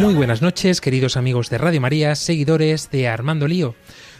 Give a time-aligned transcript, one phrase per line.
[0.00, 3.76] Muy buenas noches, queridos amigos de Radio María, seguidores de Armando Lío.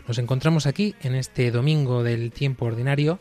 [0.07, 3.19] Nos encontramos aquí en este domingo del tiempo ordinario,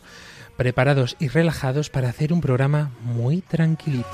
[0.55, 4.07] preparados y relajados para hacer un programa muy tranquilito.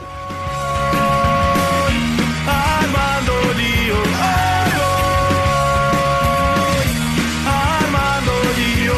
[2.48, 3.96] Armando lío.
[7.46, 8.94] Armando lío,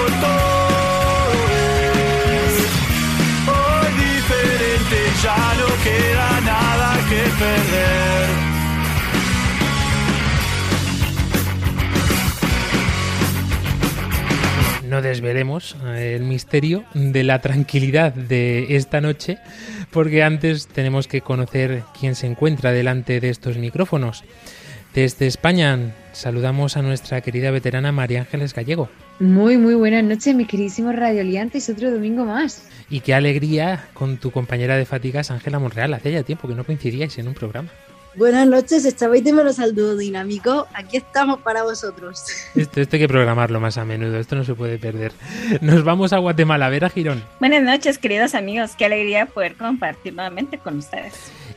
[3.47, 7.80] hoy diferente, ya no queda nada que perder.
[14.91, 19.37] No desvelemos eh, el misterio de la tranquilidad de esta noche,
[19.89, 24.25] porque antes tenemos que conocer quién se encuentra delante de estos micrófonos.
[24.93, 28.89] Desde España saludamos a nuestra querida veterana María Ángeles Gallego.
[29.21, 31.69] Muy, muy buenas noches, mis queridísimos radioliantes.
[31.69, 32.67] Otro domingo más.
[32.89, 35.93] Y qué alegría con tu compañera de fatigas, Ángela Monreal.
[35.93, 37.69] Hace ya tiempo que no coincidíais en un programa.
[38.13, 40.67] Buenas noches, estabais de menos al dúo dinámico.
[40.73, 42.25] Aquí estamos para vosotros.
[42.55, 45.13] Esto, esto hay que programarlo más a menudo, esto no se puede perder.
[45.61, 47.23] Nos vamos a Guatemala, a ver a Girón.
[47.39, 48.71] Buenas noches, queridos amigos.
[48.77, 51.13] Qué alegría poder compartir nuevamente con ustedes.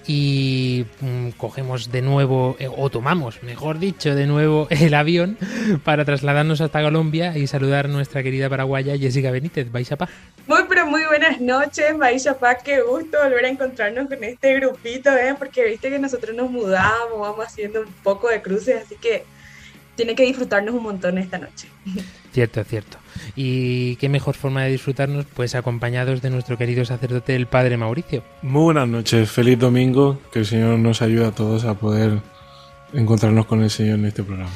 [0.06, 5.36] y mm, cogemos de nuevo, eh, o tomamos, mejor dicho, de nuevo el avión
[5.82, 9.72] para trasladarnos hasta Colombia y saludar a nuestra querida paraguaya Jessica Benítez.
[9.72, 10.10] ¿Vais a paz?
[10.46, 12.56] Muy, pero muy buenas noches, Maisha Paz.
[12.64, 15.36] Qué gusto volver a encontrarnos con este grupito, ¿eh?
[15.38, 19.24] Porque viste que nosotros nos mudamos, vamos haciendo un poco de cruces, así que
[19.94, 21.68] tiene que disfrutarnos un montón esta noche.
[22.32, 22.98] Cierto, cierto.
[23.36, 28.24] Y qué mejor forma de disfrutarnos, pues acompañados de nuestro querido sacerdote, el Padre Mauricio.
[28.42, 32.18] Muy buenas noches, feliz domingo, que el Señor nos ayude a todos a poder
[32.92, 34.50] encontrarnos con el Señor en este programa.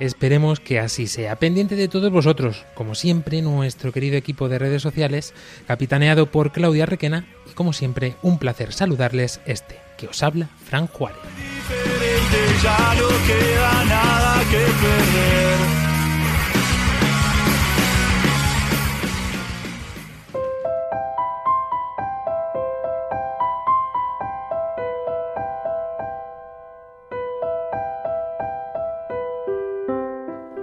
[0.00, 1.36] Esperemos que así sea.
[1.36, 5.34] Pendiente de todos vosotros, como siempre, nuestro querido equipo de redes sociales,
[5.66, 10.86] capitaneado por Claudia Requena, y como siempre, un placer saludarles este, que os habla Fran
[10.88, 11.20] Juárez.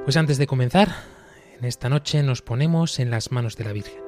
[0.04, 0.90] Pues antes de comenzar,
[1.60, 4.02] en esta noche nos ponemos en las manos de la Virgen.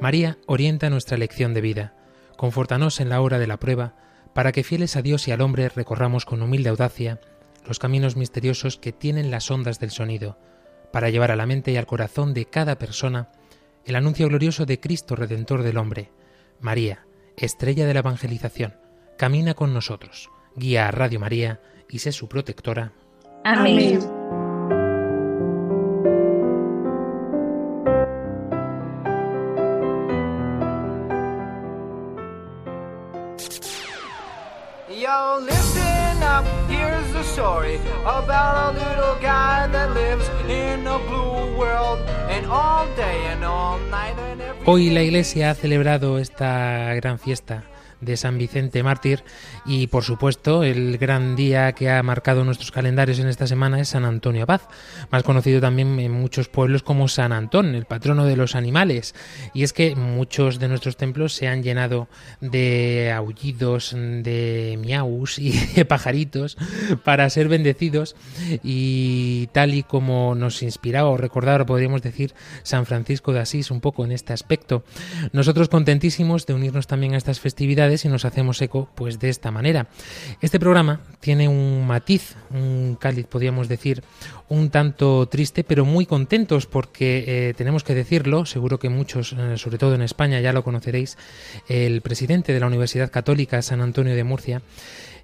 [0.00, 1.94] María orienta nuestra lección de vida.
[2.38, 3.94] Confórtanos en la hora de la prueba,
[4.32, 7.20] para que fieles a Dios y al hombre recorramos con humilde audacia
[7.66, 10.38] los caminos misteriosos que tienen las ondas del sonido,
[10.92, 13.28] para llevar a la mente y al corazón de cada persona
[13.84, 16.10] el anuncio glorioso de Cristo Redentor del hombre.
[16.62, 17.06] María,
[17.36, 18.74] estrella de la evangelización,
[19.18, 22.92] camina con nosotros, guía a Radio María y sé su protectora.
[23.44, 24.00] Amén.
[35.02, 41.56] Yo, listen up, here's the story about a little guy that lives in a blue
[41.58, 41.98] world,
[42.30, 47.64] and all day and all night and Hoy la Iglesia ha celebrado esta gran fiesta
[48.02, 49.24] de San Vicente Mártir
[49.64, 53.88] y por supuesto el gran día que ha marcado nuestros calendarios en esta semana es
[53.88, 54.60] San Antonio Abad,
[55.10, 59.14] más conocido también en muchos pueblos como San Antón, el patrono de los animales.
[59.54, 62.08] Y es que muchos de nuestros templos se han llenado
[62.40, 66.56] de aullidos, de miaus y de pajaritos
[67.04, 68.16] para ser bendecidos
[68.62, 73.80] y tal y como nos inspiraba o recordaba, podríamos decir, San Francisco de Asís un
[73.80, 74.84] poco en este aspecto.
[75.32, 79.50] Nosotros contentísimos de unirnos también a estas festividades y nos hacemos eco pues de esta
[79.50, 79.88] manera.
[80.40, 84.02] Este programa tiene un matiz, un cáliz podríamos decir,
[84.48, 89.58] un tanto triste pero muy contentos porque eh, tenemos que decirlo, seguro que muchos, eh,
[89.58, 91.18] sobre todo en España ya lo conoceréis,
[91.68, 94.62] el presidente de la Universidad Católica San Antonio de Murcia,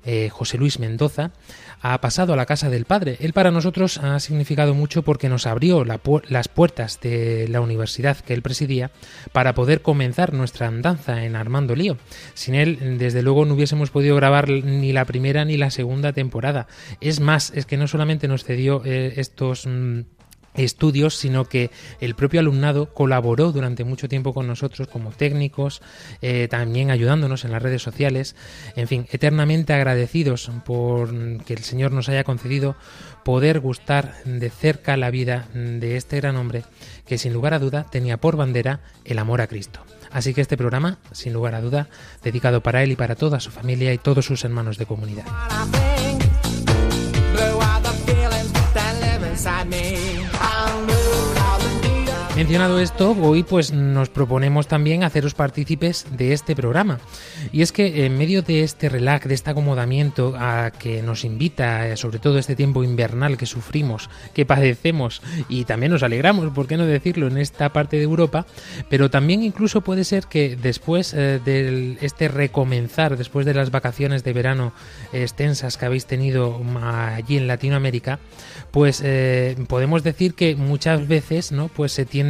[0.04, 1.32] eh, José Luis Mendoza,
[1.80, 3.16] ha pasado a la casa del Padre.
[3.20, 8.34] Él para nosotros ha significado mucho porque nos abrió las puertas de la universidad que
[8.34, 8.90] él presidía
[9.32, 11.96] para poder comenzar nuestra andanza en Armando Lío.
[12.34, 16.66] Sin él, desde luego, no hubiésemos podido grabar ni la primera ni la segunda temporada.
[17.00, 19.66] Es más, es que no solamente nos cedió eh, estos...
[19.66, 20.00] mm,
[20.58, 21.70] estudios, sino que
[22.00, 25.80] el propio alumnado colaboró durante mucho tiempo con nosotros como técnicos,
[26.20, 28.36] eh, también ayudándonos en las redes sociales,
[28.76, 31.10] en fin, eternamente agradecidos por
[31.44, 32.76] que el Señor nos haya concedido
[33.24, 36.64] poder gustar de cerca la vida de este gran hombre
[37.06, 39.80] que sin lugar a duda tenía por bandera el amor a Cristo.
[40.10, 41.88] Así que este programa, sin lugar a duda,
[42.22, 45.24] dedicado para él y para toda su familia y todos sus hermanos de comunidad.
[52.38, 57.00] Mencionado esto, hoy pues nos proponemos también haceros partícipes de este programa.
[57.50, 61.88] Y es que en medio de este relax, de este acomodamiento a que nos invita,
[61.88, 66.68] eh, sobre todo este tiempo invernal que sufrimos, que padecemos y también nos alegramos, ¿por
[66.68, 68.46] qué no decirlo?, en esta parte de Europa,
[68.88, 74.22] pero también incluso puede ser que después eh, de este recomenzar, después de las vacaciones
[74.22, 74.72] de verano
[75.12, 78.20] extensas que habéis tenido allí en Latinoamérica,
[78.70, 82.27] pues eh, podemos decir que muchas veces, ¿no?, pues se tiene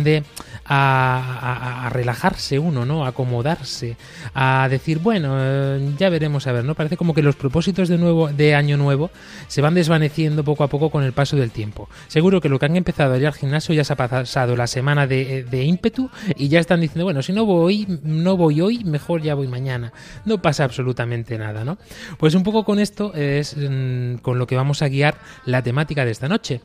[0.64, 3.04] a, relajarse uno, ¿no?
[3.04, 3.96] A acomodarse,
[4.34, 6.74] a decir, bueno, eh, ya veremos a ver, ¿no?
[6.74, 9.10] Parece como que los propósitos de nuevo, de año nuevo,
[9.46, 11.88] se van desvaneciendo poco a poco con el paso del tiempo.
[12.08, 14.66] Seguro que lo que han empezado a ir al gimnasio ya se ha pasado la
[14.66, 19.22] semana de, ímpetu y ya están diciendo, bueno, si no voy, no voy hoy, mejor
[19.22, 19.92] ya voy mañana.
[20.24, 21.78] No pasa absolutamente nada, ¿no?
[22.18, 26.04] Pues un poco con esto es mm, con lo que vamos a guiar la temática
[26.04, 26.60] de esta noche.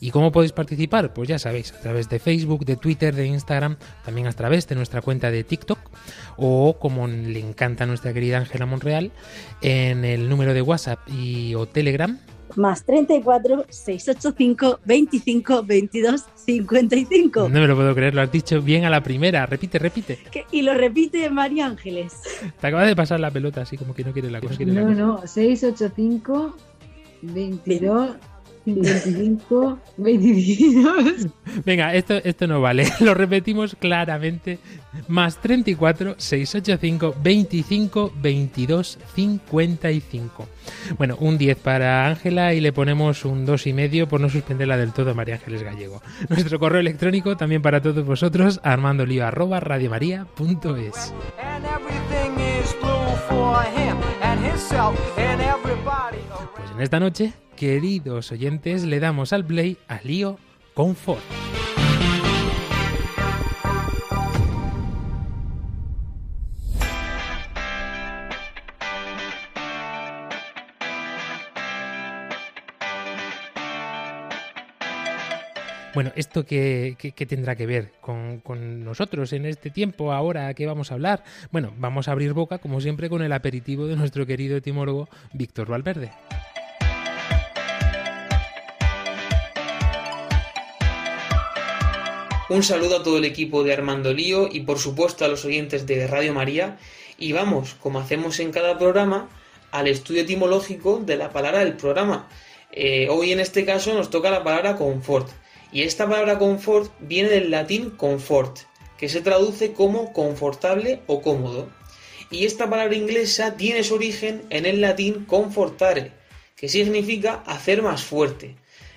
[0.00, 1.12] ¿Y cómo podéis participar?
[1.12, 4.74] Pues ya sabéis, a través de Facebook, de Twitter, de Instagram, también a través de
[4.74, 5.78] nuestra cuenta de TikTok
[6.36, 9.12] o como le encanta a nuestra querida Ángela Monreal,
[9.60, 12.18] en el número de WhatsApp y o Telegram
[12.56, 17.48] más 34 685 25 22 55.
[17.48, 19.46] No me lo puedo creer, lo has dicho bien a la primera.
[19.46, 20.18] Repite, repite.
[20.50, 22.14] Y lo repite María Ángeles.
[22.60, 24.56] Te acaba de pasar la pelota así como que no quiere la cosa.
[24.64, 26.56] no, no, 685
[27.22, 28.10] 22
[28.74, 31.26] 25, 22.
[31.64, 32.86] Venga, esto, esto no vale.
[33.00, 34.58] Lo repetimos claramente.
[35.06, 40.48] Más 34, 685, 25, 22, 55.
[40.96, 44.76] Bueno, un 10 para Ángela y le ponemos un 2 y medio por no suspenderla
[44.76, 46.02] del todo a María Ángeles Gallego.
[46.28, 51.14] Nuestro correo electrónico también para todos vosotros, armandolio arroba radiomaria.es.
[56.56, 60.38] Pues en esta noche queridos oyentes, le damos al play a Lío
[60.74, 61.20] Confort.
[75.94, 76.96] Bueno, ¿esto qué,
[77.28, 80.12] tendrá que ver con, con, nosotros en este tiempo?
[80.12, 81.24] Ahora, ¿qué vamos a hablar?
[81.50, 85.68] Bueno, vamos a abrir boca, como siempre, con el aperitivo de nuestro querido etimólogo Víctor
[85.68, 86.12] Valverde.
[92.48, 95.86] Un saludo a todo el equipo de Armando Lío y por supuesto a los oyentes
[95.86, 96.78] de Radio María
[97.18, 99.28] y vamos, como hacemos en cada programa,
[99.70, 102.26] al estudio etimológico de la palabra del programa.
[102.72, 105.28] Eh, hoy en este caso nos toca la palabra confort
[105.72, 108.60] y esta palabra confort viene del latín confort,
[108.96, 111.68] que se traduce como confortable o cómodo.
[112.30, 116.12] Y esta palabra inglesa tiene su origen en el latín confortare,
[116.56, 118.56] que significa hacer más fuerte.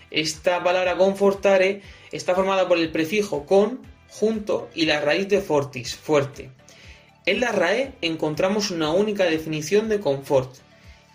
[0.09, 1.81] Esta palabra confortare
[2.11, 6.51] está formada por el prefijo con, junto y la raíz de fortis, fuerte.
[7.25, 10.55] En la RAE encontramos una única definición de confort,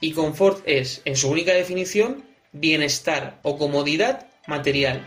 [0.01, 5.05] y confort es, en su única definición, bienestar o comodidad material.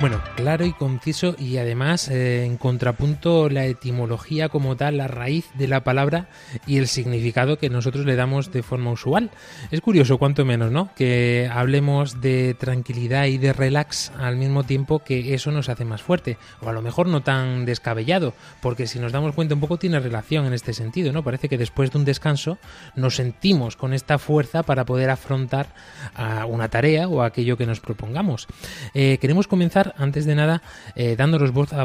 [0.00, 5.50] Bueno, claro y conciso y además eh, en contrapunto la etimología como tal, la raíz
[5.58, 6.30] de la palabra
[6.66, 9.30] y el significado que nosotros le damos de forma usual.
[9.70, 10.88] Es curioso, cuanto menos, ¿no?
[10.94, 16.00] Que hablemos de tranquilidad y de relax al mismo tiempo que eso nos hace más
[16.00, 16.38] fuerte.
[16.62, 20.00] O a lo mejor no tan descabellado, porque si nos damos cuenta un poco tiene
[20.00, 21.22] relación en este sentido, ¿no?
[21.22, 22.56] Parece que después de un descanso
[22.96, 25.74] nos sentimos con esta fuerza para poder afrontar
[26.14, 28.46] a una tarea o aquello que nos propongamos.
[28.94, 30.62] Eh, queremos comenzar antes de nada,
[30.94, 31.84] eh, dándonos voz a,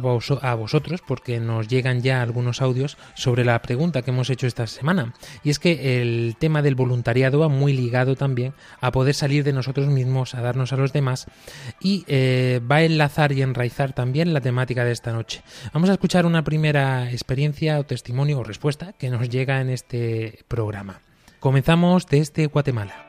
[0.56, 5.14] vosotros, porque nos llegan ya algunos audios sobre la pregunta que hemos hecho esta semana.
[5.44, 9.54] Y es que el tema del voluntariado va muy ligado también a poder salir de
[9.54, 11.28] nosotros mismos, a darnos a los demás,
[11.80, 15.42] y eh, va a enlazar y enraizar también la temática de esta noche.
[15.74, 20.40] Vamos a escuchar una primera experiencia o testimonio o respuesta que nos llega en este
[20.48, 21.02] programa.
[21.40, 23.05] Comenzamos desde Guatemala.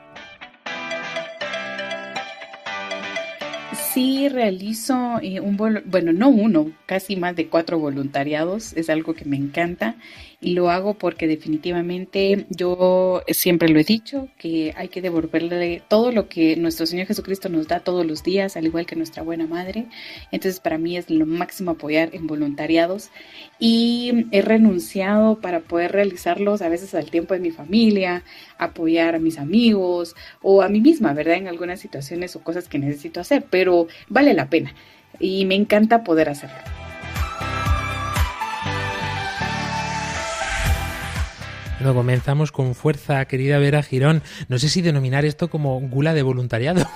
[3.97, 9.25] Sí realizo eh, un, bueno, no uno, casi más de cuatro voluntariados, es algo que
[9.25, 9.95] me encanta
[10.39, 16.11] y lo hago porque definitivamente yo siempre lo he dicho, que hay que devolverle todo
[16.11, 19.47] lo que nuestro Señor Jesucristo nos da todos los días, al igual que nuestra buena
[19.47, 19.87] madre.
[20.31, 23.09] Entonces para mí es lo máximo apoyar en voluntariados
[23.57, 28.23] y he renunciado para poder realizarlos a veces al tiempo de mi familia,
[28.57, 31.35] apoyar a mis amigos o a mí misma, ¿verdad?
[31.35, 34.73] En algunas situaciones o cosas que necesito hacer, pero vale la pena
[35.19, 36.57] y me encanta poder hacerlo.
[41.79, 44.23] Bueno, comenzamos con fuerza, querida Vera Girón.
[44.47, 46.87] No sé si denominar esto como gula de voluntariado.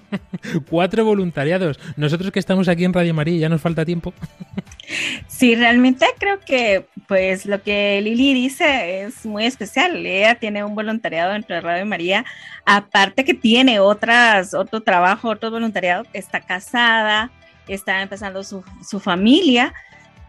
[0.68, 1.80] Cuatro voluntariados.
[1.96, 4.12] Nosotros que estamos aquí en Radio María, ya nos falta tiempo.
[5.26, 10.04] Sí, realmente creo que pues lo que Lili dice es muy especial.
[10.04, 12.24] Ella tiene un voluntariado dentro de Radio María,
[12.64, 17.30] aparte que tiene otras, otro trabajo, otro voluntariado, está casada,
[17.66, 19.74] está empezando su, su familia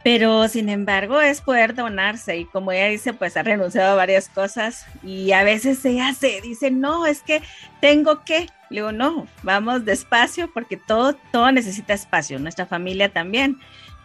[0.04, 4.30] pero sin embargo es poder donarse y como ella dice, pues ha renunciado a varias
[4.30, 7.42] cosas y a veces se hace, dice, no, es que
[7.82, 13.60] tengo que, le digo, no, vamos despacio porque todo, todo necesita espacio, nuestra familia también,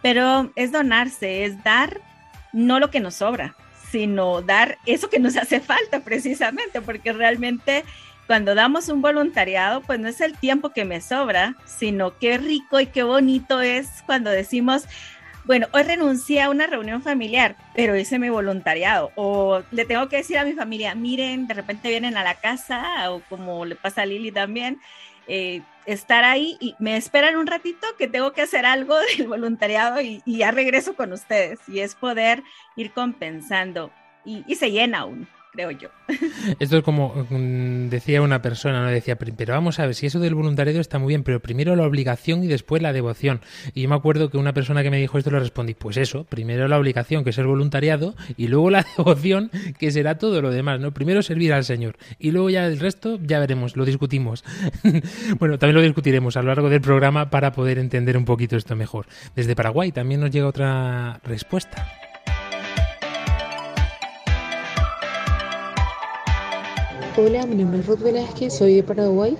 [0.05, 1.99] pero es donarse, es dar
[2.53, 3.55] no lo que nos sobra,
[3.89, 7.83] sino dar eso que nos hace falta precisamente, porque realmente
[8.27, 12.79] cuando damos un voluntariado, pues no es el tiempo que me sobra, sino qué rico
[12.79, 14.85] y qué bonito es cuando decimos,
[15.45, 19.11] bueno, hoy renuncié a una reunión familiar, pero hice mi voluntariado.
[19.15, 23.11] O le tengo que decir a mi familia, miren, de repente vienen a la casa,
[23.11, 24.79] o como le pasa a Lili también,
[25.27, 30.01] eh, estar ahí y me esperan un ratito que tengo que hacer algo del voluntariado
[30.01, 31.59] y, ya regreso con ustedes.
[31.67, 32.43] Y es poder
[32.75, 33.91] ir compensando.
[34.23, 35.89] Y, y se llena aún creo yo.
[36.59, 38.89] Esto es como mm, decía una persona, ¿no?
[38.89, 41.83] Decía, pero vamos a ver, si eso del voluntariado está muy bien, pero primero la
[41.83, 43.41] obligación y después la devoción.
[43.73, 46.25] Y yo me acuerdo que una persona que me dijo esto le respondí, pues eso,
[46.25, 50.51] primero la obligación, que es el voluntariado, y luego la devoción, que será todo lo
[50.51, 50.93] demás, ¿no?
[50.93, 54.43] Primero servir al Señor, y luego ya el resto, ya veremos, lo discutimos.
[55.39, 58.75] bueno, también lo discutiremos a lo largo del programa para poder entender un poquito esto
[58.75, 59.07] mejor.
[59.35, 62.04] Desde Paraguay también nos llega otra respuesta.
[67.17, 69.37] Hola, mi nombre es Ruth Velázquez, soy de Paraguay.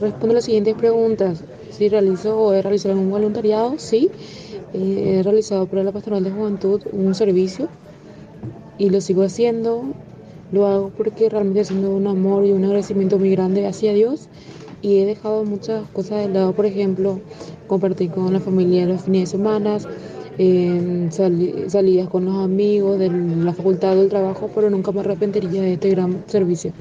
[0.00, 1.44] Respondo las siguientes preguntas.
[1.70, 4.10] Si realizo o he realizado algún voluntariado, sí.
[4.74, 7.68] Eh, he realizado para la Pastoral de Juventud un servicio
[8.76, 9.84] y lo sigo haciendo.
[10.50, 14.28] Lo hago porque realmente haciendo un amor y un agradecimiento muy grande hacia Dios
[14.82, 17.20] y he dejado muchas cosas de lado, por ejemplo,
[17.68, 19.78] compartir con la familia los fines de semana,
[21.10, 25.90] salidas con los amigos de la facultad o trabajo, pero nunca me arrepentiría de este
[25.90, 26.72] gran servicio.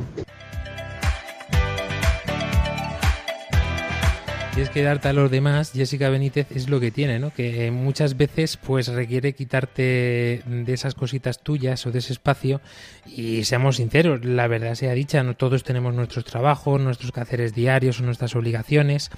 [4.57, 7.33] Es que darte a los demás, Jessica Benítez es lo que tiene, ¿no?
[7.33, 12.59] Que muchas veces pues requiere quitarte de esas cositas tuyas o de ese espacio
[13.05, 18.01] y seamos sinceros, la verdad sea dicha, no todos tenemos nuestros trabajos, nuestros quehaceres diarios
[18.01, 19.09] o nuestras obligaciones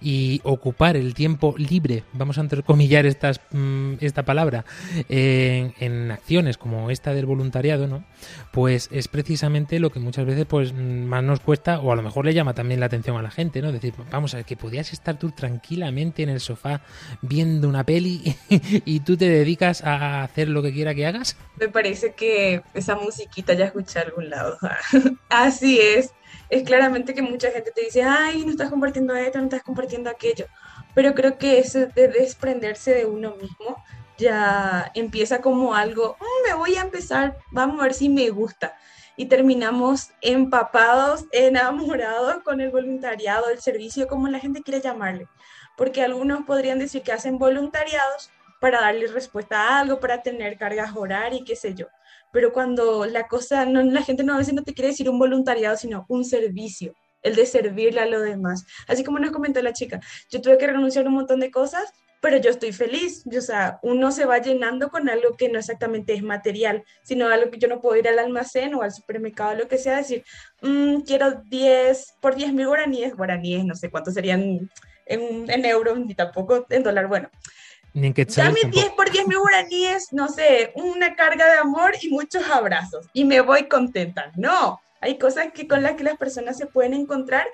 [0.00, 4.64] y ocupar el tiempo libre, vamos a entrecomillar estas, mm, esta palabra,
[5.08, 8.04] en, en acciones como esta del voluntariado, ¿no?
[8.52, 12.24] Pues es precisamente lo que muchas veces pues más nos cuesta o a lo mejor
[12.24, 13.70] le llama también la atención a la gente, ¿no?
[13.70, 16.80] Decir, vamos a ver, que podías estar tú tranquilamente en el sofá
[17.20, 18.36] viendo una peli
[18.84, 21.36] y tú te dedicas a hacer lo que quiera que hagas?
[21.56, 24.56] Me parece que esa musiquita ya escuché a algún lado.
[25.30, 26.12] Así es.
[26.48, 30.10] Es claramente que mucha gente te dice, ay, no estás compartiendo esto, no estás compartiendo
[30.10, 30.46] aquello.
[30.94, 33.82] Pero creo que eso de desprenderse de uno mismo
[34.16, 38.76] ya empieza como algo, mm, me voy a empezar, vamos a ver si me gusta
[39.18, 45.28] y terminamos empapados, enamorados con el voluntariado, el servicio, como la gente quiere llamarle.
[45.76, 50.96] Porque algunos podrían decir que hacen voluntariados para darle respuesta a algo, para tener cargas
[50.96, 51.86] horarias y qué sé yo.
[52.32, 55.18] Pero cuando la cosa, no, la gente no a veces no te quiere decir un
[55.18, 58.64] voluntariado, sino un servicio, el de servirle a los demás.
[58.86, 61.92] Así como nos comentó la chica, yo tuve que renunciar a un montón de cosas
[62.20, 63.24] pero yo estoy feliz.
[63.26, 67.50] O sea, uno se va llenando con algo que no exactamente es material, sino algo
[67.50, 70.24] que yo no puedo ir al almacén o al supermercado, lo que sea, decir,
[70.62, 74.70] mm, quiero 10 por 10 mil guaraníes, guaraníes, no sé cuántos serían
[75.06, 77.30] en, en euros, ni tampoco en dólar, bueno.
[77.94, 82.10] Ni en Dame 10 por 10 mil guaraníes, no sé, una carga de amor y
[82.10, 84.30] muchos abrazos, y me voy contenta.
[84.36, 87.46] No, hay cosas que con las que las personas se pueden encontrar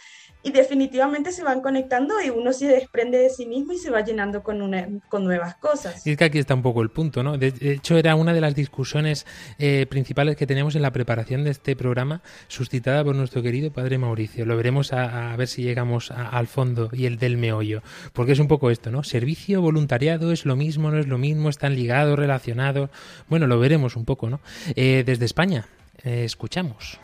[0.42, 4.02] y definitivamente se van conectando y uno se desprende de sí mismo y se va
[4.02, 6.06] llenando con, con nuevas cosas.
[6.06, 7.38] Y es que aquí está un poco el punto, ¿no?
[7.38, 9.26] De hecho, era una de las discusiones
[9.58, 13.98] eh, principales que teníamos en la preparación de este programa, suscitada por nuestro querido padre
[13.98, 14.44] Mauricio.
[14.44, 17.82] Lo veremos a, ver si llegamos al fondo y el del meollo,
[18.12, 19.02] porque es un poco esto, ¿no?
[19.02, 22.90] Servicio, voluntariado, es lo mismo, no es lo mismo, están ligados, relacionados.
[23.28, 24.40] Bueno, lo veremos un poco, ¿no?
[24.76, 25.66] Eh, desde España,
[26.02, 26.98] escuchamos.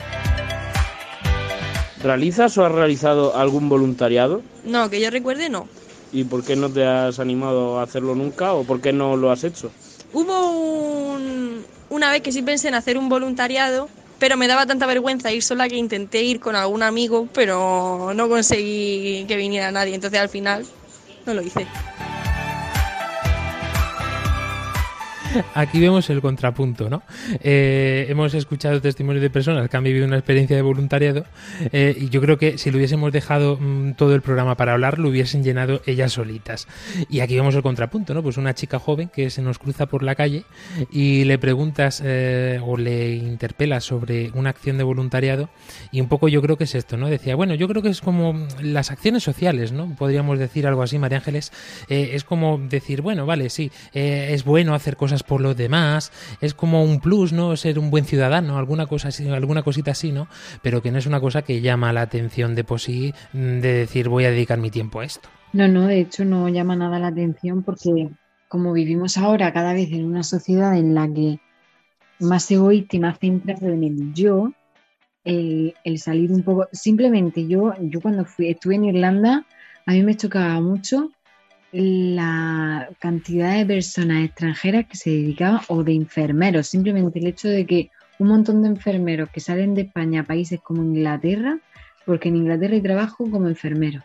[2.02, 4.42] ¿Realizas o has realizado algún voluntariado?
[4.64, 5.68] No, que yo recuerde, no.
[6.12, 9.30] ¿Y por qué no te has animado a hacerlo nunca o por qué no lo
[9.30, 9.70] has hecho?
[10.12, 11.18] Hubo
[11.90, 15.42] una vez que sí pensé en hacer un voluntariado, pero me daba tanta vergüenza ir
[15.42, 20.28] sola que intenté ir con algún amigo, pero no conseguí que viniera nadie, entonces al
[20.28, 20.66] final
[21.26, 21.66] no lo hice.
[25.54, 27.02] Aquí vemos el contrapunto, ¿no?
[27.42, 31.24] Eh, hemos escuchado testimonios de personas que han vivido una experiencia de voluntariado
[31.72, 34.98] eh, y yo creo que si lo hubiésemos dejado mm, todo el programa para hablar,
[34.98, 36.66] lo hubiesen llenado ellas solitas.
[37.08, 38.22] Y aquí vemos el contrapunto, ¿no?
[38.22, 40.44] Pues una chica joven que se nos cruza por la calle
[40.90, 45.48] y le preguntas eh, o le interpelas sobre una acción de voluntariado
[45.92, 47.08] y un poco yo creo que es esto, ¿no?
[47.08, 49.94] Decía, bueno, yo creo que es como las acciones sociales, ¿no?
[49.96, 51.52] Podríamos decir algo así, María Ángeles,
[51.88, 56.84] es como decir, bueno, vale, sí, es bueno hacer cosas por los demás, es como
[56.84, 57.56] un plus, ¿no?
[57.56, 60.28] Ser un buen ciudadano, alguna cosa así, alguna cosita así, ¿no?
[60.62, 63.72] Pero que no es una cosa que llama la atención de por sí, mm, de
[63.72, 65.28] decir voy a dedicar mi tiempo a esto.
[65.52, 68.08] No, no, de hecho no llama nada la atención porque
[68.48, 71.40] como vivimos ahora cada vez en una sociedad en la que
[72.20, 74.52] más egoísta y más centrado en el yo,
[75.24, 79.46] el, el, salir un poco, simplemente yo, yo cuando fui, estuve en Irlanda,
[79.86, 81.10] a mí me chocaba mucho
[81.72, 87.66] la cantidad de personas extranjeras que se dedicaban o de enfermeros, simplemente el hecho de
[87.66, 91.58] que un montón de enfermeros que salen de España a países como Inglaterra,
[92.04, 94.02] porque en Inglaterra hay trabajo como enfermero.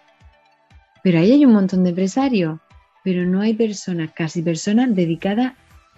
[1.03, 2.59] Pero ahí hay un montón de empresarios,
[3.03, 5.53] pero no hay personas, casi personas dedicadas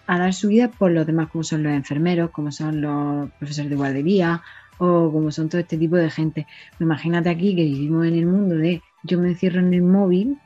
[0.08, 3.70] a dar su vida por los demás, como son los enfermeros, como son los profesores
[3.70, 4.42] de guardería
[4.78, 6.48] o como son todo este tipo de gente.
[6.80, 10.38] Imagínate aquí que vivimos en el mundo de yo me encierro en el móvil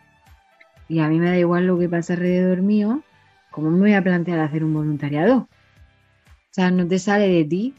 [0.91, 3.01] y a mí me da igual lo que pasa alrededor mío,
[3.49, 5.37] ¿cómo me voy a plantear hacer un voluntariado?
[5.37, 7.73] O sea, no te sale de ti.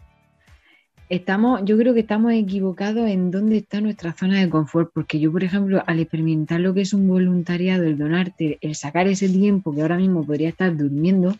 [1.11, 5.31] Estamos, yo creo que estamos equivocados en dónde está nuestra zona de confort, porque yo,
[5.31, 9.75] por ejemplo, al experimentar lo que es un voluntariado, el donarte, el sacar ese tiempo
[9.75, 11.37] que ahora mismo podría estar durmiendo,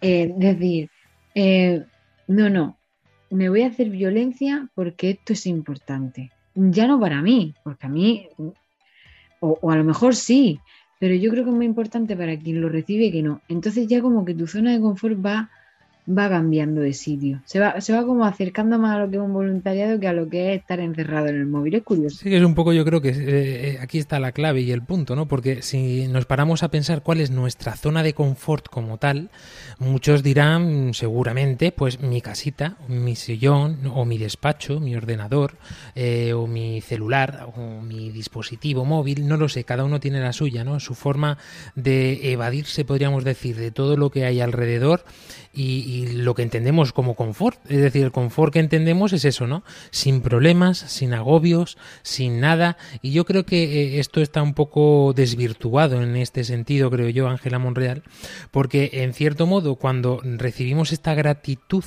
[0.00, 0.88] eh, decir,
[1.34, 1.84] eh,
[2.28, 2.78] no, no,
[3.28, 6.32] me voy a hacer violencia porque esto es importante.
[6.54, 8.26] Ya no para mí, porque a mí,
[9.40, 10.60] o a lo mejor sí,
[11.00, 13.40] pero yo creo que es muy importante para quien lo recibe que no.
[13.48, 15.50] Entonces ya como que tu zona de confort va
[16.16, 17.40] va cambiando de sitio.
[17.44, 20.12] Se va, se va como acercando más a lo que es un voluntariado que a
[20.12, 21.74] lo que es estar encerrado en el móvil.
[21.74, 22.18] Es curioso.
[22.22, 24.82] Sí, es un poco, yo creo que eh, eh, aquí está la clave y el
[24.82, 25.26] punto, ¿no?
[25.26, 29.30] Porque si nos paramos a pensar cuál es nuestra zona de confort como tal,
[29.78, 35.56] muchos dirán seguramente, pues mi casita, mi sillón, o mi despacho, mi ordenador,
[35.94, 40.32] eh, o mi celular, o mi dispositivo móvil, no lo sé, cada uno tiene la
[40.32, 40.80] suya, ¿no?
[40.80, 41.38] Su forma
[41.74, 45.04] de evadirse, podríamos decir, de todo lo que hay alrededor
[45.52, 47.58] y, lo que entendemos como confort.
[47.68, 49.62] Es decir, el confort que entendemos es eso, ¿no?
[49.90, 52.76] Sin problemas, sin agobios, sin nada.
[53.02, 57.28] Y yo creo que eh, esto está un poco desvirtuado en este sentido, creo yo,
[57.28, 58.02] Ángela Monreal,
[58.50, 61.84] porque en cierto modo cuando recibimos esta gratitud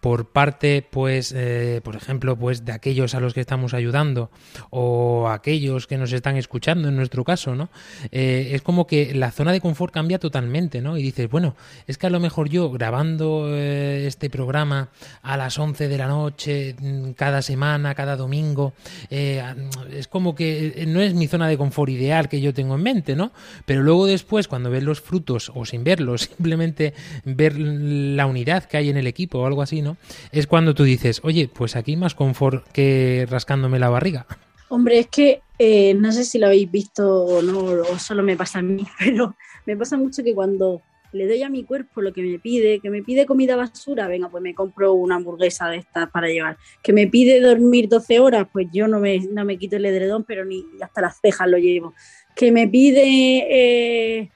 [0.00, 4.30] por parte, pues, eh, por ejemplo, pues de aquellos a los que estamos ayudando
[4.70, 7.70] o aquellos que nos están escuchando, en nuestro caso, ¿no?
[8.12, 10.96] Eh, es como que la zona de confort cambia totalmente, ¿no?
[10.96, 11.56] Y dices, bueno,
[11.86, 14.90] es que a lo mejor yo grabando eh, este programa
[15.22, 18.74] a las 11 de la noche, mm, cada semana, cada domingo,
[19.10, 23.16] es como que no es mi zona de confort ideal que yo tengo en mente,
[23.16, 23.32] ¿no?
[23.64, 28.76] Pero luego después, cuando ves los frutos, o sin verlos, simplemente ver la unidad que
[28.76, 29.95] hay en el equipo o algo así, ¿no?
[30.32, 34.26] Es cuando tú dices, oye, pues aquí más confort que rascándome la barriga.
[34.68, 38.36] Hombre, es que eh, no sé si lo habéis visto o no, o solo me
[38.36, 40.82] pasa a mí, pero me pasa mucho que cuando
[41.12, 44.28] le doy a mi cuerpo lo que me pide, que me pide comida basura, venga,
[44.28, 46.58] pues me compro una hamburguesa de estas para llevar.
[46.82, 50.24] Que me pide dormir 12 horas, pues yo no me, no me quito el edredón,
[50.24, 51.94] pero ni hasta las cejas lo llevo.
[52.34, 53.02] Que me pide
[53.48, 54.30] eh,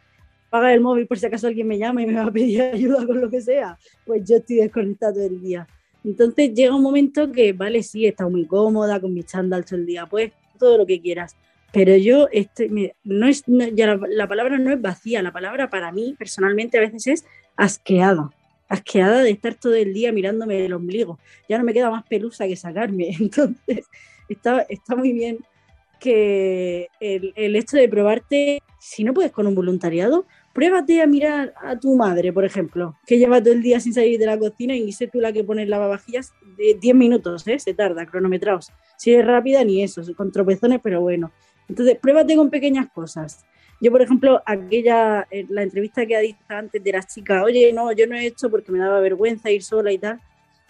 [0.50, 3.06] paga el móvil por si acaso alguien me llama y me va a pedir ayuda
[3.06, 5.66] con lo que sea, pues yo estoy desconectado todo el día.
[6.04, 9.76] Entonces llega un momento que, vale, sí, he estado muy cómoda con mi chándal todo
[9.76, 11.36] el día, pues todo lo que quieras.
[11.72, 16.16] Pero yo, este, no es, ya la, palabra no es vacía, la palabra para mí
[16.18, 17.24] personalmente a veces es
[17.56, 18.32] asqueado.
[18.68, 21.18] asqueada de estar todo el día mirándome el ombligo.
[21.48, 23.10] Ya no me queda más pelusa que sacarme.
[23.20, 23.86] Entonces,
[24.28, 25.38] está, está muy bien
[26.00, 31.54] que el, el hecho de probarte, si no puedes con un voluntariado, pruébate a mirar
[31.62, 34.74] a tu madre, por ejemplo, que lleva todo el día sin salir de la cocina
[34.74, 37.58] y sé tú la que pone el lavavajillas de 10 minutos, ¿eh?
[37.58, 38.70] se tarda, cronometrados.
[38.96, 41.30] Si es rápida, ni eso, con tropezones, pero bueno.
[41.68, 43.44] Entonces, pruébate con pequeñas cosas.
[43.80, 47.72] Yo, por ejemplo, aquella, eh, la entrevista que ha dicho antes de las chicas, oye,
[47.72, 50.20] no, yo no he hecho porque me daba vergüenza ir sola y tal.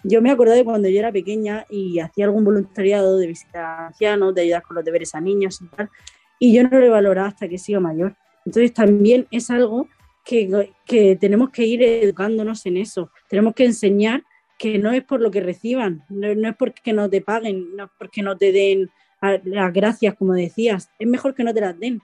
[0.03, 4.33] Yo me acordé cuando yo era pequeña y hacía algún voluntariado de visitar a ancianos,
[4.33, 5.89] de ayudar con los deberes a niños y tal,
[6.39, 8.15] y yo no lo he valorado hasta que he sido mayor.
[8.45, 9.87] Entonces también es algo
[10.25, 13.11] que, que tenemos que ir educándonos en eso.
[13.29, 14.23] Tenemos que enseñar
[14.57, 17.89] que no es por lo que reciban, no, es porque no te paguen, no es
[17.97, 18.91] porque no te den
[19.43, 20.91] las gracias, como decías.
[20.99, 22.01] Es mejor que no te las den.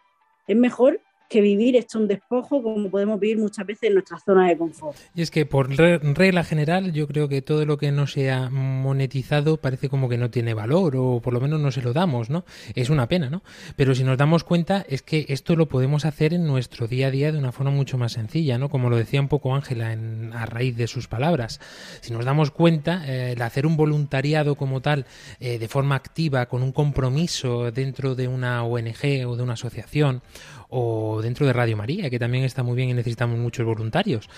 [0.47, 4.47] Es mejor que vivir hecho un despojo como podemos vivir muchas veces en nuestra zona
[4.47, 4.97] de confort.
[5.15, 8.49] Y es que por re- regla general yo creo que todo lo que no sea
[8.49, 12.29] monetizado parece como que no tiene valor o por lo menos no se lo damos,
[12.29, 12.45] ¿no?
[12.75, 13.43] Es una pena, ¿no?
[13.75, 17.11] Pero si nos damos cuenta es que esto lo podemos hacer en nuestro día a
[17.11, 18.69] día de una forma mucho más sencilla, ¿no?
[18.69, 19.95] Como lo decía un poco Ángela
[20.33, 21.59] a raíz de sus palabras.
[22.01, 25.05] Si nos damos cuenta, eh, el hacer un voluntariado como tal
[25.39, 30.21] eh, de forma activa, con un compromiso dentro de una ONG o de una asociación
[30.69, 34.29] o dentro de Radio María, que también está muy bien y necesitamos muchos voluntarios.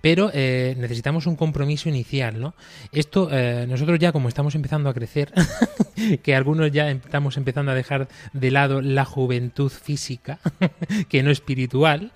[0.00, 2.54] Pero eh, necesitamos un compromiso inicial, ¿no?
[2.92, 5.32] Esto, eh, nosotros ya como estamos empezando a crecer,
[6.22, 10.38] que algunos ya estamos empezando a dejar de lado la juventud física,
[11.08, 12.12] que no espiritual,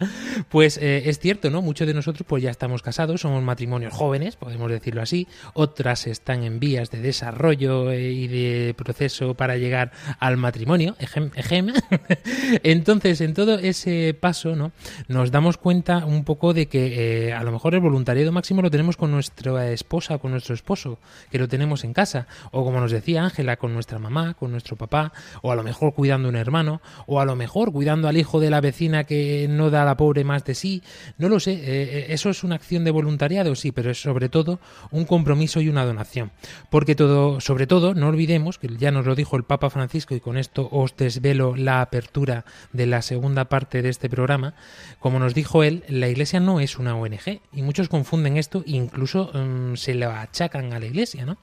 [0.49, 1.63] pues eh, es cierto, ¿no?
[1.63, 6.43] Muchos de nosotros pues ya estamos casados, somos matrimonios jóvenes, podemos decirlo así, otras están
[6.43, 11.73] en vías de desarrollo eh, y de proceso para llegar al matrimonio, ejem, ejem.
[12.63, 14.73] Entonces, en todo ese paso, ¿no?
[15.09, 18.71] Nos damos cuenta un poco de que eh, a lo mejor el voluntariado máximo lo
[18.71, 20.99] tenemos con nuestra esposa, con nuestro esposo,
[21.31, 24.77] que lo tenemos en casa, o como nos decía Ángela, con nuestra mamá, con nuestro
[24.77, 28.41] papá, o a lo mejor cuidando un hermano, o a lo mejor cuidando al hijo
[28.41, 30.83] de la vecina que no da a la pobre más de sí.
[31.19, 34.61] No lo sé, eh, eso es una acción de voluntariado, sí, pero es sobre todo
[34.91, 36.31] un compromiso y una donación.
[36.71, 40.21] Porque todo, sobre todo, no olvidemos, que ya nos lo dijo el Papa Francisco y
[40.21, 44.55] con esto os desvelo la apertura de la segunda parte de este programa,
[44.99, 48.71] como nos dijo él, la Iglesia no es una ONG y muchos confunden esto e
[48.71, 51.37] incluso mm, se lo achacan a la Iglesia, ¿no?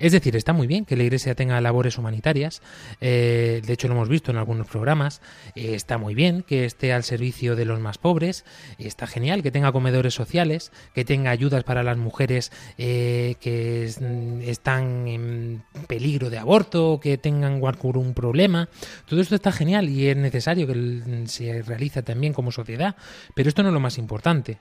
[0.00, 2.62] Es decir, está muy bien que la Iglesia tenga labores humanitarias,
[3.00, 5.20] eh, de hecho lo hemos visto en algunos programas,
[5.54, 8.44] eh, está muy bien que esté al servicio de los más pobres,
[8.78, 14.40] está genial que tenga comedores sociales, que tenga ayudas para las mujeres eh, que mm,
[14.48, 18.68] están en peligro de aborto, que tengan algún problema.
[19.06, 22.96] Todo esto está genial y es necesario que el- se realice también como sociedad,
[23.34, 24.58] pero esto no es lo más importante.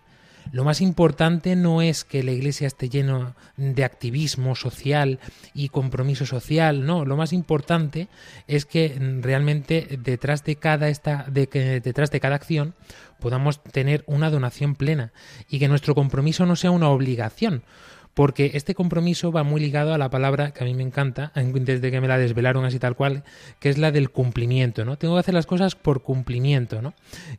[0.51, 5.19] Lo más importante no es que la iglesia esté lleno de activismo social
[5.53, 8.07] y compromiso social, no, lo más importante
[8.47, 12.73] es que mm, realmente detrás de cada esta de que detrás de cada acción
[13.19, 15.13] podamos tener una donación plena
[15.47, 17.63] y que nuestro compromiso no sea una obligación,
[18.13, 21.91] porque este compromiso va muy ligado a la palabra que a mí me encanta, desde
[21.91, 23.23] que me la desvelaron así tal cual,
[23.59, 24.97] que es la del cumplimiento, ¿no?
[24.97, 26.93] Tengo que hacer las cosas por cumplimiento, ¿no?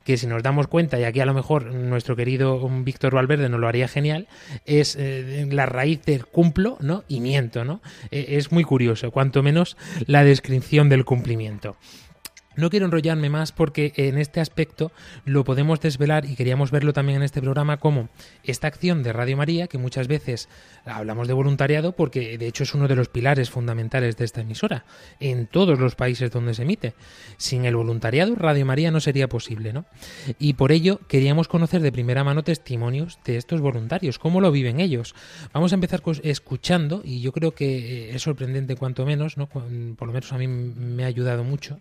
[0.05, 3.61] Que si nos damos cuenta, y aquí a lo mejor nuestro querido Víctor Valverde nos
[3.61, 4.29] lo haría genial,
[4.65, 7.05] es eh, la raíz del cumplo, ¿no?
[7.09, 7.81] Y miento, ¿no?
[8.11, 11.77] Eh, es muy curioso, cuanto menos la descripción del cumplimiento.
[12.57, 14.93] No quiero enrollarme más porque en este aspecto
[15.25, 18.09] lo podemos desvelar y queríamos verlo también en este programa como
[18.45, 20.49] esta acción de Radio María, que muchas veces
[20.85, 24.85] hablamos de voluntariado porque de hecho es uno de los pilares fundamentales de esta emisora
[25.21, 26.95] en todos los países donde se emite.
[27.37, 29.87] Sin el voluntariado Radio María no sería posible, ¿no?
[30.39, 34.81] Y por ello queríamos conocer de primera mano testimonios de estos voluntarios, cómo lo viven
[34.81, 35.15] ellos.
[35.53, 39.49] Vamos a empezar escuchando y yo creo que eh, es sorprendente cuanto menos, ¿no?
[39.49, 41.81] Por lo menos a mí me ha ayudado mucho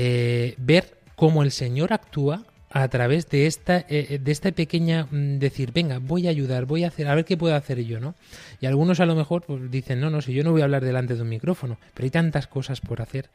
[0.00, 5.40] eh, ver cómo el Señor actúa a través de esta, eh, de esta pequeña mm,
[5.40, 8.14] decir, venga, voy a ayudar, voy a hacer, a ver qué puedo hacer yo, ¿no?
[8.60, 10.84] Y algunos a lo mejor pues, dicen, no, no, si yo no voy a hablar
[10.84, 13.28] delante de un micrófono, pero hay tantas cosas por hacer.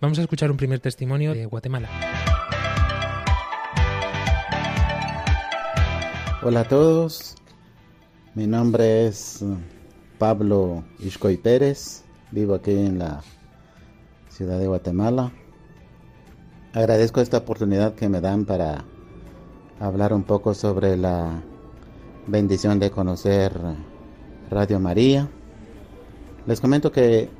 [0.00, 1.88] Vamos a escuchar un primer testimonio de Guatemala.
[6.42, 7.36] Hola a todos,
[8.34, 9.46] mi nombre es eh,
[10.18, 12.02] Pablo Iscoy Pérez,
[12.32, 13.22] vivo aquí en la
[14.30, 15.30] ciudad de Guatemala.
[16.78, 18.84] Agradezco esta oportunidad que me dan para
[19.80, 21.42] hablar un poco sobre la
[22.28, 23.52] bendición de conocer
[24.48, 25.28] Radio María.
[26.46, 27.30] Les comento que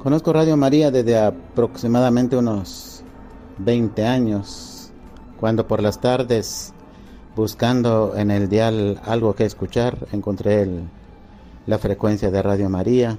[0.00, 3.02] conozco Radio María desde aproximadamente unos
[3.58, 4.92] 20 años,
[5.40, 6.72] cuando por las tardes
[7.34, 10.84] buscando en el dial algo que escuchar, encontré el,
[11.66, 13.18] la frecuencia de Radio María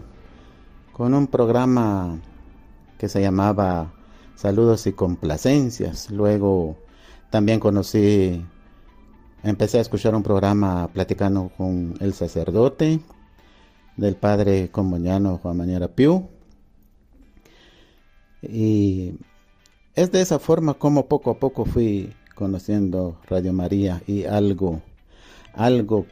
[0.93, 2.19] con un programa
[2.97, 3.98] que se llamaba
[4.39, 6.09] Saludos y Complacencias.
[6.11, 6.77] Luego
[7.29, 8.41] también conocí,
[9.43, 13.01] empecé a escuchar un programa platicando con el sacerdote
[13.97, 16.29] del padre comuniano Juan Mañera Piu.
[18.41, 19.15] Y
[19.93, 24.81] es de esa forma como poco a poco fui conociendo Radio María y algo,
[25.53, 26.05] algo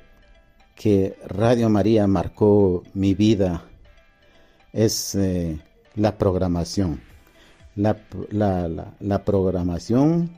[0.75, 3.63] que Radio María marcó mi vida
[4.73, 5.61] es eh,
[5.95, 7.07] la programación.
[7.77, 7.95] La,
[8.31, 10.31] la, la, programación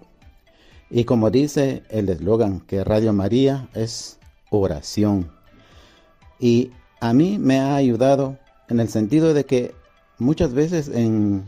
[0.91, 4.19] y como dice el eslogan que Radio María es
[4.51, 5.31] oración.
[6.37, 9.73] Y a mí me ha ayudado en el sentido de que
[10.17, 11.45] muchas veces en,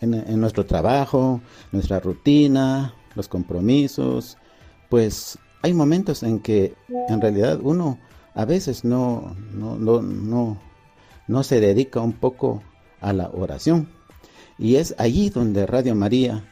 [0.00, 1.40] en, en nuestro trabajo,
[1.72, 4.38] nuestra rutina, los compromisos,
[4.88, 6.74] pues hay momentos en que
[7.08, 7.98] en realidad uno
[8.34, 10.58] a veces no, no, no, no,
[11.26, 12.62] no se dedica un poco
[13.00, 13.88] a la oración.
[14.58, 16.44] Y es allí donde Radio María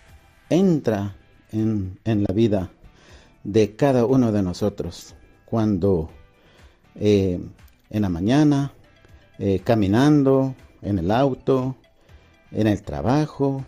[0.49, 1.16] entra
[1.53, 2.71] en, en la vida
[3.42, 5.14] de cada uno de nosotros.
[5.45, 6.11] Cuando
[6.99, 7.38] eh,
[7.90, 8.73] en la mañana,
[9.38, 11.77] eh, caminando, en el auto,
[12.51, 13.64] en el trabajo,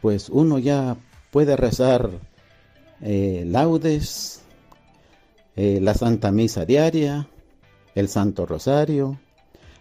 [0.00, 0.96] pues uno ya
[1.30, 2.10] puede rezar
[3.00, 4.42] eh, laudes,
[5.56, 7.28] la Santa Misa diaria,
[7.94, 9.20] el Santo Rosario,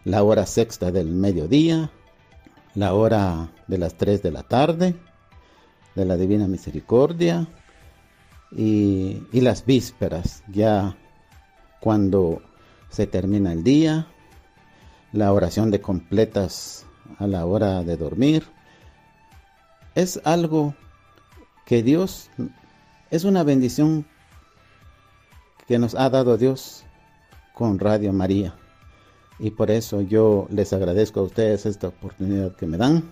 [0.03, 1.89] la hora sexta del mediodía,
[2.75, 4.95] la hora de las tres de la tarde,
[5.95, 7.47] de la Divina Misericordia,
[8.51, 10.95] y, y las vísperas, ya
[11.79, 12.41] cuando
[12.89, 14.07] se termina el día,
[15.11, 16.85] la oración de completas
[17.17, 18.45] a la hora de dormir.
[19.95, 20.75] Es algo
[21.65, 22.29] que Dios,
[23.09, 24.05] es una bendición
[25.67, 26.83] que nos ha dado Dios
[27.53, 28.55] con Radio María.
[29.39, 33.03] Y por eso yo les agradezco a ustedes esta oportunidad que me dan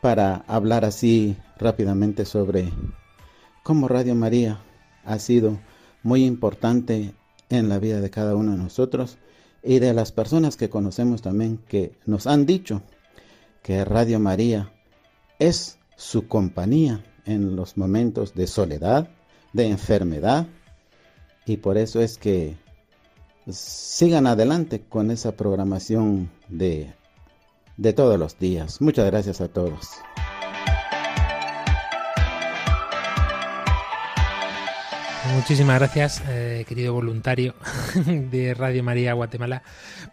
[0.00, 2.72] para hablar así rápidamente sobre
[3.62, 4.60] cómo Radio María
[5.04, 5.58] ha sido
[6.02, 7.14] muy importante
[7.48, 9.18] en la vida de cada uno de nosotros
[9.62, 12.82] y de las personas que conocemos también que nos han dicho
[13.62, 14.72] que Radio María
[15.40, 19.08] es su compañía en los momentos de soledad,
[19.52, 20.46] de enfermedad,
[21.46, 22.56] y por eso es que
[23.50, 26.92] sigan adelante con esa programación de,
[27.76, 28.80] de todos los días.
[28.80, 29.90] Muchas gracias a todos.
[35.34, 37.54] Muchísimas gracias, eh, querido voluntario
[38.06, 39.62] de Radio María Guatemala,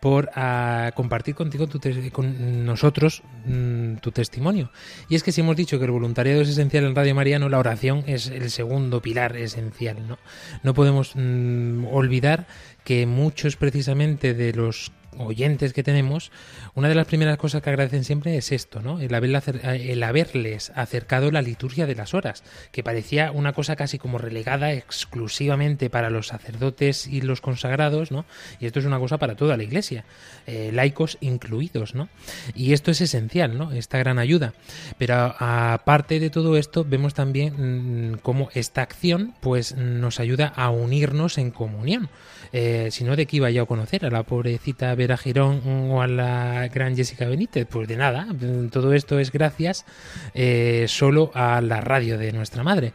[0.01, 1.79] por uh, compartir contigo tu
[2.11, 4.71] con nosotros mm, tu testimonio.
[5.09, 7.49] Y es que si hemos dicho que el voluntariado es esencial en Radio María, no
[7.49, 10.07] la oración es el segundo pilar esencial.
[10.07, 10.17] No,
[10.63, 12.47] no podemos mm, olvidar
[12.83, 16.31] que muchos precisamente de los oyentes que tenemos,
[16.75, 18.99] una de las primeras cosas que agradecen siempre es esto, ¿no?
[18.99, 24.17] El, el, haberles acercado la liturgia de las horas, que parecía una cosa casi como
[24.17, 28.25] relegada exclusivamente para los sacerdotes y los consagrados, ¿no?
[28.59, 30.05] Y esto es una cosa para toda la iglesia,
[30.47, 32.09] eh, laicos incluidos, ¿no?
[32.55, 33.71] Y esto es esencial, ¿no?
[33.71, 34.53] Esta gran ayuda.
[34.97, 40.69] Pero aparte de todo esto, vemos también mmm, cómo esta acción, pues, nos ayuda a
[40.69, 42.09] unirnos en comunión.
[42.51, 45.61] Eh, si no, ¿de qué iba yo a conocer a la pobrecita Vera Girón
[45.91, 47.67] o a la gran Jessica Benítez?
[47.69, 48.25] Pues de nada,
[48.71, 49.85] todo esto es gracias
[50.33, 52.93] eh, solo a la radio de nuestra madre.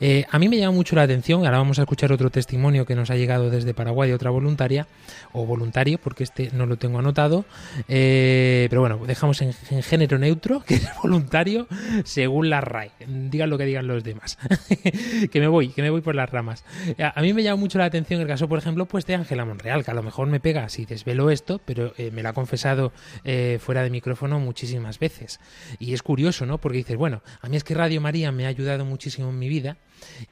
[0.00, 2.96] Eh, a mí me llama mucho la atención, ahora vamos a escuchar otro testimonio que
[2.96, 4.88] nos ha llegado desde Paraguay otra voluntaria,
[5.30, 7.44] o voluntario, porque este no lo tengo anotado,
[7.88, 11.68] eh, pero bueno, dejamos en, en, género neutro, que es voluntario
[12.04, 14.38] según la RAE, digan lo que digan los demás,
[15.30, 16.64] que me voy, que me voy por las ramas.
[16.98, 19.84] A mí me llama mucho la atención el caso, por ejemplo, pues de Ángela Monreal,
[19.84, 22.92] que a lo mejor me pega si desvelo esto, pero eh, me lo ha confesado
[23.24, 25.40] eh, fuera de micrófono muchísimas veces.
[25.78, 26.58] Y es curioso, ¿no?
[26.58, 29.48] Porque dices, bueno, a mí es que Radio María me ha ayudado muchísimo en mi
[29.48, 29.76] vida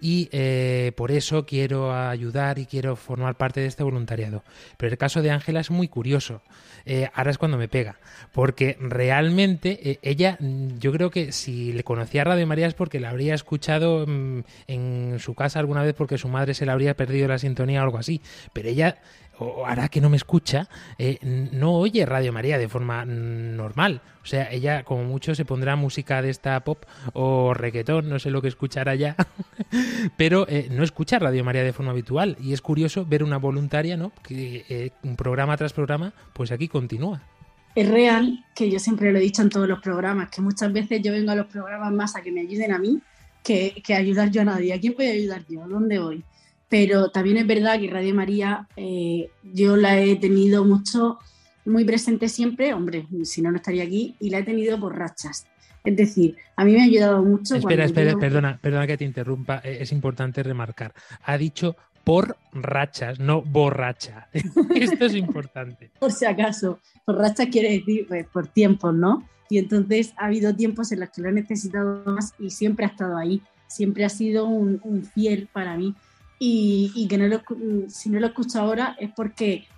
[0.01, 4.43] y eh, por eso quiero ayudar y quiero formar parte de este voluntariado.
[4.77, 6.43] Pero el caso de Ángela es muy curioso.
[6.85, 8.01] Eh, ahora es cuando me pega,
[8.33, 13.11] porque realmente ella, yo creo que si le conocía a Radio María es porque la
[13.11, 17.29] habría escuchado mmm, en su casa alguna vez porque su madre se le habría perdido
[17.29, 18.21] la sintonía o algo así.
[18.53, 18.99] Pero ella
[19.39, 20.69] o ahora que no me escucha,
[20.99, 24.03] eh, no oye Radio María de forma normal.
[24.23, 28.31] O sea, ella como mucho se pondrá música de esta pop o reggaetón, no sé
[28.31, 29.17] lo que escuchará ya,
[30.17, 32.37] pero eh, no escucha Radio María de forma habitual.
[32.41, 34.13] Y es curioso ver una voluntaria, ¿no?
[34.23, 37.23] Que eh, un programa tras programa, pues aquí continúa.
[37.75, 41.01] Es real que yo siempre lo he dicho en todos los programas, que muchas veces
[41.03, 43.01] yo vengo a los programas más a que me ayuden a mí
[43.43, 44.75] que, que ayudar yo a nadie.
[44.75, 45.67] ¿A quién voy a ayudar yo?
[45.67, 46.23] ¿Dónde voy?
[46.73, 51.19] Pero también es verdad que Radio María eh, yo la he tenido mucho,
[51.67, 55.47] muy presente siempre, hombre, si no, no estaría aquí, y la he tenido por rachas.
[55.85, 57.57] Es decir, a mí me ha ayudado mucho.
[57.57, 59.61] Espera, espera, yo- perdona, perdona que te interrumpa.
[59.63, 60.95] eh, Es importante remarcar.
[61.25, 64.29] Ha dicho por rachas, no borracha.
[64.75, 65.91] Esto es importante.
[66.01, 66.79] por si acaso.
[67.05, 69.29] Por rachas quiere decir pues, por tiempos, ¿no?
[69.51, 72.89] Y entonces ha habido tiempos en los que lo he necesitado más y siempre ha
[72.89, 73.43] estado ahí.
[73.67, 75.95] Siempre ha sido un, un fiel para mí.
[76.45, 77.41] Y, y que no lo,
[77.87, 79.69] si no lo escucho ahora es porque,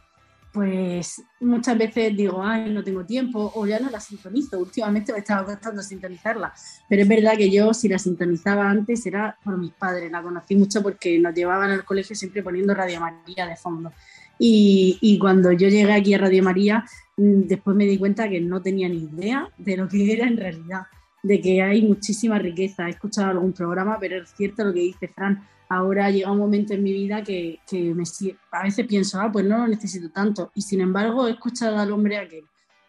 [0.51, 4.59] pues, muchas veces digo, ay, no tengo tiempo o ya no la sintonizo.
[4.59, 6.55] Últimamente me estaba costando sintonizarla.
[6.89, 10.11] Pero es verdad que yo, si la sintonizaba antes, era por mis padres.
[10.11, 13.93] La conocí mucho porque nos llevaban al colegio siempre poniendo Radio María de fondo.
[14.39, 16.83] Y, y cuando yo llegué aquí a Radio María,
[17.19, 20.39] mm, después me di cuenta que no tenía ni idea de lo que era en
[20.39, 20.85] realidad,
[21.23, 22.87] de que hay muchísima riqueza.
[22.87, 25.47] He escuchado algún programa, pero es cierto lo que dice Fran.
[25.75, 28.05] Ahora llega un momento en mi vida que, me,
[28.53, 30.53] a veces pienso, ah, pues no lo necesito tanto.
[30.55, 32.45] Y sin embargo, he escuchado al hombre aquel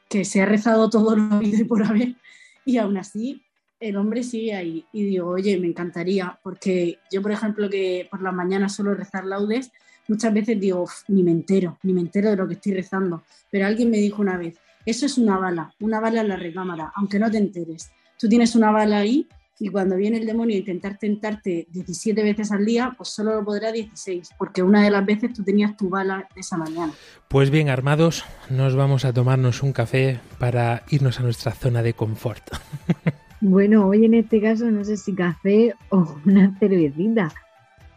[0.08, 2.16] que se ha rezado todo lo habido y por haber,
[2.64, 3.42] y aún así
[3.80, 4.86] el hombre sigue ahí.
[4.94, 9.26] Y digo, oye, me encantaría, porque yo, por ejemplo, que por las mañanas suelo rezar
[9.26, 9.72] laudes,
[10.08, 13.24] muchas veces digo, "Uf, ni me entero, ni me entero de lo que estoy rezando.
[13.50, 16.94] Pero alguien me dijo una vez, eso es una bala, una bala en la recámara,
[16.96, 17.90] aunque no te enteres.
[18.20, 19.28] Tú tienes una bala ahí
[19.60, 23.46] y cuando viene el demonio a intentar tentarte 17 veces al día, pues solo lo
[23.46, 26.92] podrá 16, porque una de las veces tú tenías tu bala esa mañana.
[27.30, 31.94] Pues bien, armados, nos vamos a tomarnos un café para irnos a nuestra zona de
[31.94, 32.44] confort.
[33.42, 37.32] Bueno, hoy en este caso no sé si café o una cervecita,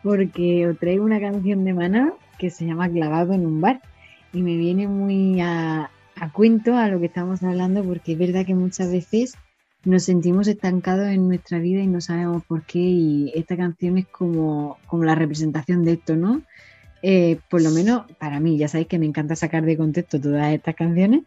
[0.03, 3.81] porque os traigo una canción de Maná que se llama Clavado en un bar
[4.33, 8.45] y me viene muy a, a cuento a lo que estamos hablando porque es verdad
[8.45, 9.39] que muchas veces
[9.85, 14.07] nos sentimos estancados en nuestra vida y no sabemos por qué y esta canción es
[14.09, 16.43] como, como la representación de esto, ¿no?
[17.03, 20.53] Eh, por lo menos para mí, ya sabéis que me encanta sacar de contexto todas
[20.53, 21.23] estas canciones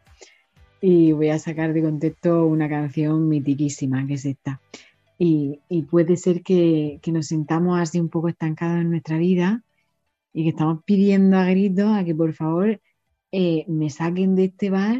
[0.82, 4.60] y voy a sacar de contexto una canción mitiquísima que es esta.
[5.18, 5.60] Y,
[5.90, 9.64] puede ser que, que nos sintamos así un poco estancados en nuestra vida
[10.34, 12.82] y que estamos pidiendo a gritos a que por favor
[13.32, 15.00] eh, me saquen de este bar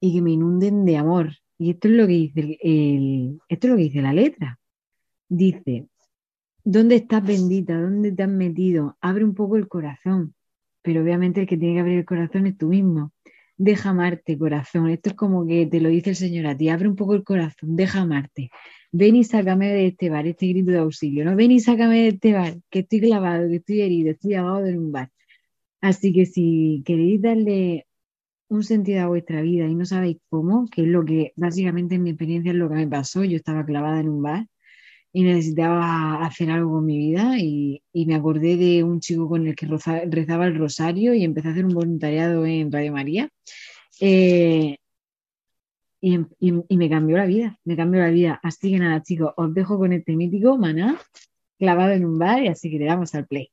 [0.00, 1.41] y que me inunden de amor.
[1.62, 2.40] Y esto es lo que dice
[3.68, 4.58] lo que dice la letra.
[5.28, 5.86] Dice,
[6.64, 7.80] ¿dónde estás bendita?
[7.80, 8.96] ¿Dónde te has metido?
[9.00, 10.34] Abre un poco el corazón.
[10.82, 13.12] Pero obviamente el que tiene que abrir el corazón es tú mismo.
[13.56, 14.90] Deja amarte, corazón.
[14.90, 16.68] Esto es como que te lo dice el Señor a ti.
[16.68, 18.50] Abre un poco el corazón, deja amarte.
[18.90, 21.24] Ven y sácame de este bar, este grito de auxilio.
[21.24, 24.66] No, ven y sácame de este bar, que estoy clavado, que estoy herido, estoy ahogado
[24.66, 25.10] en un bar.
[25.80, 27.86] Así que si queréis darle
[28.52, 32.02] un sentido a vuestra vida y no sabéis cómo, que es lo que básicamente en
[32.04, 34.46] mi experiencia es lo que me pasó, yo estaba clavada en un bar
[35.12, 39.46] y necesitaba hacer algo con mi vida y, y me acordé de un chico con
[39.46, 39.66] el que
[40.10, 43.30] rezaba el rosario y empecé a hacer un voluntariado en Radio María.
[44.00, 44.76] Eh,
[46.00, 48.40] y, y- y me cambió la vida, me cambió la vida.
[48.42, 50.98] Así que nada, chicos, os dejo con este mítico maná
[51.58, 53.51] clavado en un bar y así que le damos al play.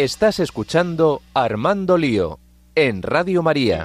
[0.00, 2.38] Estás escuchando Armando Lío
[2.76, 3.84] en Radio María.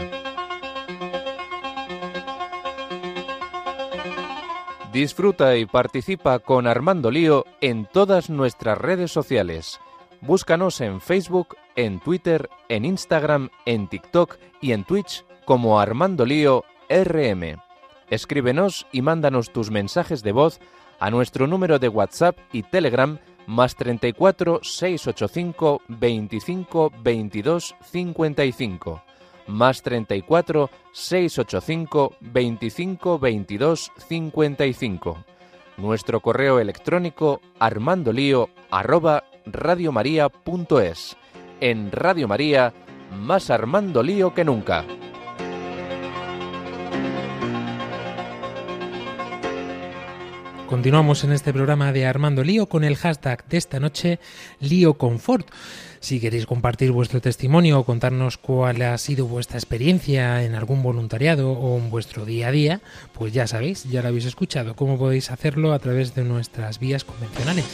[4.91, 9.80] Disfruta y participa con Armando Lío en todas nuestras redes sociales.
[10.22, 16.64] Búscanos en Facebook, en Twitter, en Instagram, en TikTok y en Twitch como Armando Lío
[16.91, 17.57] RM.
[18.11, 20.59] Escríbenos y mándanos tus mensajes de voz
[20.99, 23.18] a nuestro número de WhatsApp y Telegram
[23.48, 29.04] más 34 685 25 22 55
[29.48, 35.26] más 34 685 25 22 55.
[35.78, 41.18] Nuestro correo electrónico armandolío arroba radiomaria.es.
[41.60, 42.74] En Radio María,
[43.18, 44.86] más Armando Lío que nunca.
[50.74, 54.19] Continuamos en este programa de Armando Lío con el hashtag de esta noche
[54.59, 55.47] Lío Confort.
[55.99, 61.51] Si queréis compartir vuestro testimonio o contarnos cuál ha sido vuestra experiencia en algún voluntariado
[61.51, 62.82] o en vuestro día a día,
[63.13, 67.03] pues ya sabéis, ya lo habéis escuchado, cómo podéis hacerlo a través de nuestras vías
[67.03, 67.65] convencionales.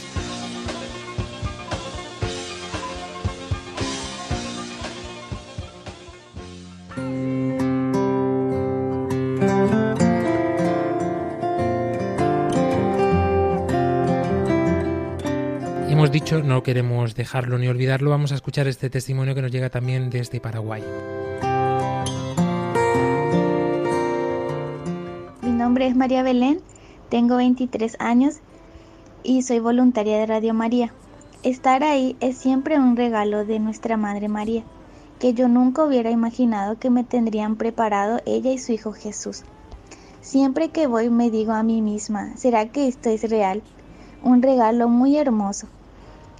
[16.44, 20.38] No queremos dejarlo ni olvidarlo, vamos a escuchar este testimonio que nos llega también desde
[20.38, 20.82] Paraguay.
[25.42, 26.60] Mi nombre es María Belén,
[27.08, 28.36] tengo 23 años
[29.24, 30.92] y soy voluntaria de Radio María.
[31.42, 34.62] Estar ahí es siempre un regalo de nuestra Madre María,
[35.18, 39.42] que yo nunca hubiera imaginado que me tendrían preparado ella y su Hijo Jesús.
[40.20, 43.62] Siempre que voy me digo a mí misma, ¿será que esto es real?
[44.22, 45.66] Un regalo muy hermoso.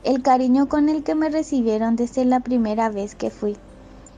[0.02, 3.58] El cariño con el que me recibieron desde la primera vez que fui.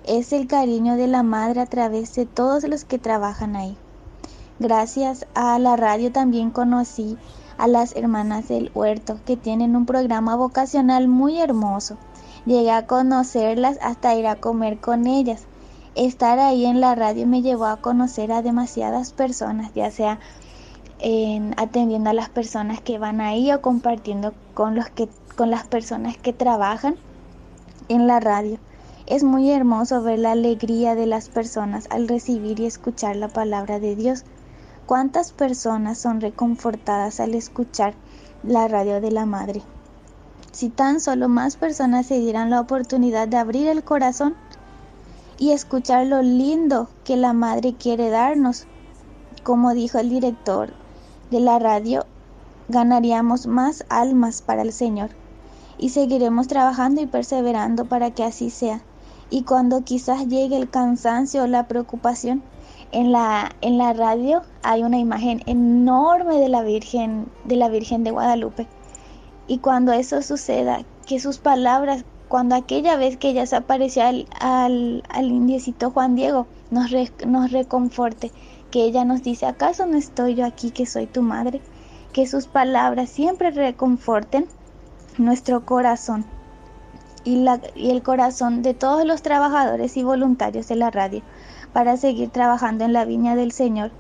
[0.07, 3.76] Es el cariño de la madre a través de todos los que trabajan ahí.
[4.61, 7.18] Gracias a la radio también conocí
[7.59, 11.97] a las hermanas del huerto que tienen un programa vocacional muy hermoso.
[12.47, 15.47] Llegué a conocerlas hasta ir a comer con ellas.
[15.97, 20.20] Estar ahí en la radio me llevó a conocer a demasiadas personas, ya sea
[21.01, 25.66] en atendiendo a las personas que van ahí o compartiendo con los que con las
[25.66, 26.97] personas que trabajan
[27.89, 28.59] en la radio.
[29.07, 33.80] Es muy hermoso ver la alegría de las personas al recibir y escuchar la palabra
[33.80, 34.24] de Dios.
[34.87, 37.95] ¿Cuántas personas son reconfortadas al escuchar
[38.43, 39.62] la radio de la Madre?
[40.53, 44.35] Si tan solo más personas se dieran la oportunidad de abrir el corazón
[45.39, 48.66] y escuchar lo lindo que la Madre quiere darnos,
[49.43, 50.72] como dijo el director
[51.30, 52.05] de la radio,
[52.68, 55.11] ganaríamos más almas para el Señor
[55.83, 58.83] y seguiremos trabajando y perseverando para que así sea.
[59.30, 62.41] Y cuando quizás llegue el cansancio o la preocupación,
[62.93, 68.05] en la, en la radio hay una imagen enorme de la Virgen, de la Virgen
[68.05, 68.68] de Guadalupe.
[69.49, 74.28] Y cuando eso suceda, que sus palabras, cuando aquella vez que ella se apareció al,
[74.39, 78.30] al, al indiecito Juan Diego, nos, re, nos reconforte,
[78.70, 81.61] que ella nos dice, ¿acaso no estoy yo aquí que soy tu madre?
[82.12, 84.47] Que sus palabras siempre reconforten
[85.19, 86.25] nuestro corazón
[87.25, 91.23] y, la, y, el corazón de todos los trabajadores y voluntarios de la radio
[91.73, 93.91] para seguir trabajando en la viña del Señor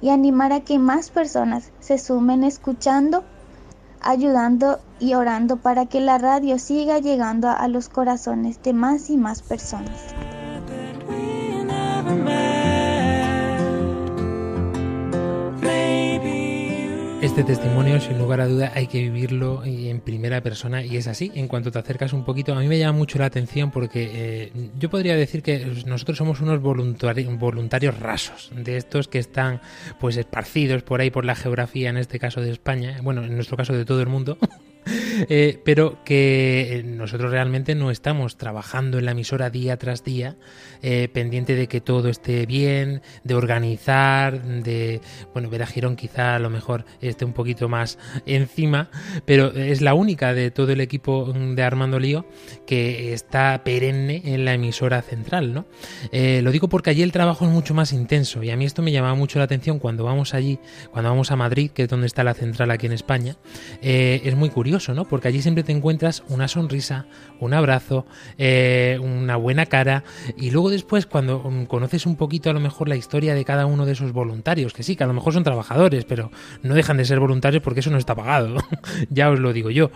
[0.00, 3.24] y animar a que más personas se sumen escuchando,
[4.00, 9.10] ayudando y orando para que la radio siga llegando a, a los corazones de más
[9.10, 10.14] y más personas.
[17.26, 21.32] Este testimonio, sin lugar a duda, hay que vivirlo en primera persona y es así.
[21.34, 24.52] En cuanto te acercas un poquito, a mí me llama mucho la atención porque eh,
[24.78, 29.60] yo podría decir que nosotros somos unos voluntari voluntarios rasos, de estos que están
[29.98, 33.56] pues esparcidos por ahí por la geografía, en este caso de España, bueno, en nuestro
[33.56, 34.38] caso de todo el mundo.
[35.28, 40.36] Eh, pero que nosotros realmente no estamos trabajando en la emisora día tras día,
[40.82, 45.00] eh, pendiente de que todo esté bien, de organizar, de,
[45.32, 48.90] bueno, ver a Girón quizá a lo mejor esté un poquito más encima,
[49.24, 52.26] pero es la única de todo el equipo de Armando Lío
[52.66, 55.66] que está perenne en la emisora central, ¿no?
[56.12, 58.82] Eh, lo digo porque allí el trabajo es mucho más intenso y a mí esto
[58.82, 60.58] me llamaba mucho la atención cuando vamos allí,
[60.92, 63.36] cuando vamos a Madrid, que es donde está la central aquí en España,
[63.80, 64.75] es muy curioso
[65.08, 67.06] porque allí siempre te encuentras una sonrisa,
[67.40, 68.06] un abrazo,
[68.38, 70.04] eh, una buena cara
[70.36, 73.66] y luego después cuando mm, conoces un poquito a lo mejor la historia de cada
[73.66, 76.30] uno de esos voluntarios, que sí, que a lo mejor son trabajadores, pero
[76.62, 78.56] no dejan de ser voluntarios porque eso no está pagado,
[79.10, 79.90] ya os lo digo yo,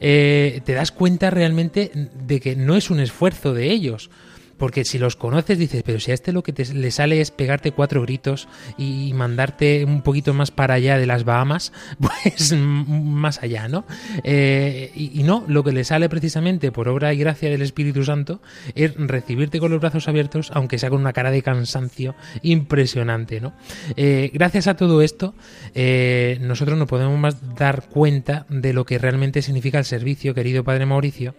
[0.00, 4.10] eh, te das cuenta realmente de que no es un esfuerzo de ellos.
[4.56, 7.30] Porque si los conoces dices, pero si a este lo que te, le sale es
[7.30, 8.48] pegarte cuatro gritos
[8.78, 13.84] y mandarte un poquito más para allá de las Bahamas, pues más allá, ¿no?
[14.22, 18.04] Eh, y, y no, lo que le sale precisamente por obra y gracia del Espíritu
[18.04, 18.40] Santo
[18.74, 23.54] es recibirte con los brazos abiertos, aunque sea con una cara de cansancio impresionante, ¿no?
[23.96, 25.34] Eh, gracias a todo esto,
[25.74, 30.64] eh, nosotros nos podemos más dar cuenta de lo que realmente significa el servicio, querido
[30.64, 31.34] Padre Mauricio,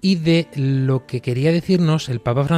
[0.00, 2.53] y de lo que quería decirnos el Papa Francisco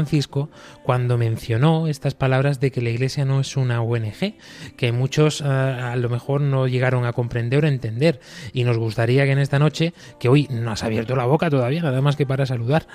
[0.83, 4.35] cuando mencionó estas palabras de que la Iglesia no es una ONG,
[4.77, 8.21] que muchos ah, a lo mejor no llegaron a comprender o entender,
[8.53, 11.83] y nos gustaría que en esta noche, que hoy no has abierto la boca todavía,
[11.83, 12.87] nada más que para saludar,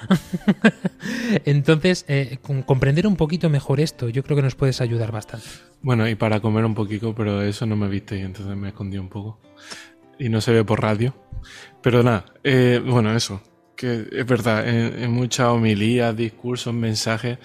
[1.46, 5.48] entonces eh, comprender un poquito mejor esto, yo creo que nos puedes ayudar bastante.
[5.82, 8.98] Bueno, y para comer un poquito, pero eso no me viste y entonces me escondí
[8.98, 9.40] un poco.
[10.20, 11.16] Y no se ve por radio.
[11.82, 13.42] Pero nada, eh, bueno, eso.
[13.76, 17.40] Que es verdad, en, en muchas homilías, discursos, mensajes,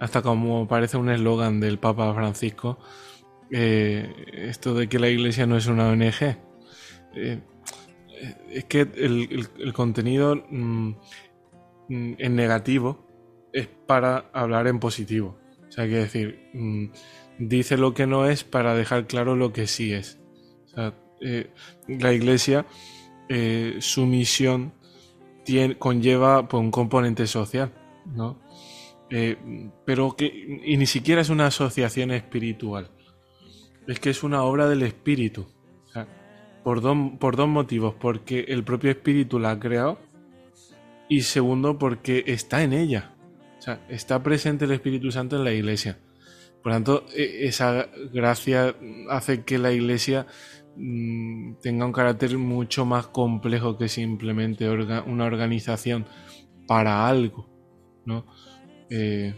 [0.00, 2.78] hasta como parece un eslogan del Papa Francisco,
[3.50, 6.38] eh, esto de que la iglesia no es una ONG.
[7.14, 7.40] Eh,
[8.50, 10.88] es que el, el- contenido mm,
[11.88, 13.06] mm, en negativo
[13.52, 15.38] es para hablar en positivo.
[15.68, 16.86] O sea, hay que decir, mm,
[17.38, 20.18] dice lo que no es para dejar claro lo que sí es.
[20.66, 21.50] O sea, eh,
[21.88, 22.66] la iglesia,
[23.80, 24.72] su misión
[25.78, 27.72] conlleva pues, un componente social,
[28.06, 28.38] ¿no?
[29.10, 32.90] Eh, pero que y ni siquiera es una asociación espiritual.
[33.86, 35.46] Es que es una obra del espíritu.
[36.62, 37.94] Por, dos, por dos motivos.
[37.98, 39.98] Porque el propio espíritu la ha creado.
[41.08, 43.14] Y segundo, porque está en ella.
[43.58, 45.98] O sea, está presente el Espíritu Santo en la iglesia.
[46.62, 48.76] Por tanto, e- esa gracia
[49.08, 50.26] hace que la iglesia
[50.78, 56.06] mm, tenga un carácter mucho más complejo que simplemente una organización
[56.66, 57.48] para algo,
[58.06, 58.24] ¿no?
[58.90, 59.34] Eh,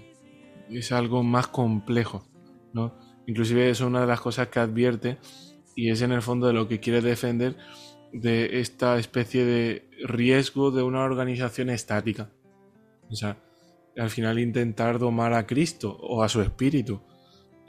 [0.70, 2.24] es algo más complejo,
[2.72, 2.94] ¿no?
[3.26, 5.18] Inclusive es una de las cosas que advierte
[5.74, 7.56] y es en el fondo de lo que quiere defender
[8.12, 12.30] de esta especie de riesgo de una organización estática.
[13.08, 13.38] O sea,
[13.96, 17.02] al final intentar domar a Cristo o a su espíritu.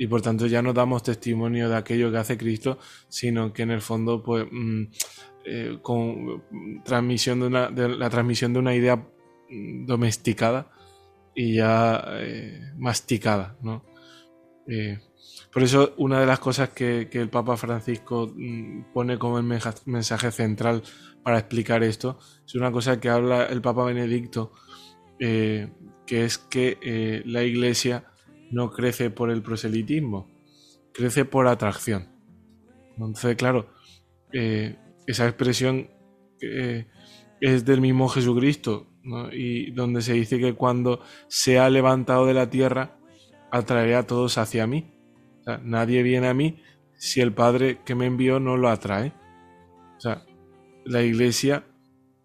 [0.02, 3.70] Y por tanto ya no damos testimonio de aquello que hace Cristo, sino que en
[3.70, 4.84] el fondo, pues, mm,
[5.46, 10.72] eh, con mm, transmisión de una, de la transmisión de una idea mm, domesticada
[11.36, 13.86] y ya eh, masticada, ¿no?
[14.68, 14.98] Eh,
[15.54, 18.34] por eso una de las cosas que, que el Papa Francisco
[18.96, 19.44] pone como el
[19.86, 20.82] mensaje central
[21.22, 24.54] para explicar esto es una cosa que habla el Papa Benedicto,
[25.20, 25.70] que
[26.08, 28.11] es que la Iglesia
[28.52, 30.30] no crece por el proselitismo,
[30.94, 32.10] crece por atracción.
[32.92, 33.70] Entonces, claro,
[34.34, 34.78] eh,
[35.08, 35.90] esa expresión
[36.42, 36.88] eh,
[37.40, 38.88] es del mismo Jesucristo,
[39.32, 43.00] y donde se dice que cuando se ha levantado de la tierra,
[43.52, 44.94] atraeré a todos hacia mí.
[45.64, 46.62] Nadie viene a mí
[46.96, 49.14] si el Padre que me envió no lo atrae.
[49.98, 50.24] O sea,
[50.86, 51.66] la Iglesia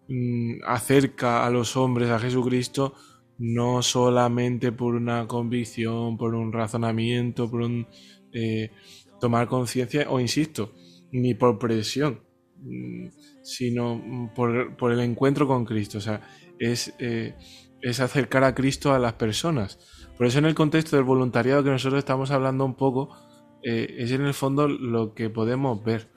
[0.07, 2.93] mm, acerca a los hombres a Jesucristo
[3.39, 7.87] no solamente por una convicción, por un razonamiento, por un
[8.31, 8.71] eh,
[9.19, 10.73] tomar conciencia, o insisto,
[11.11, 12.21] ni por presión,
[12.57, 13.07] mm,
[13.43, 15.99] sino mm, por, por el encuentro con Cristo.
[15.99, 16.21] O sea,
[16.59, 17.35] es, eh,
[17.81, 19.79] es acercar a Cristo a las personas.
[20.17, 23.15] Por eso en el contexto del voluntariado que nosotros estamos hablando un poco,
[23.63, 26.09] eh, es en el fondo lo que podemos ver.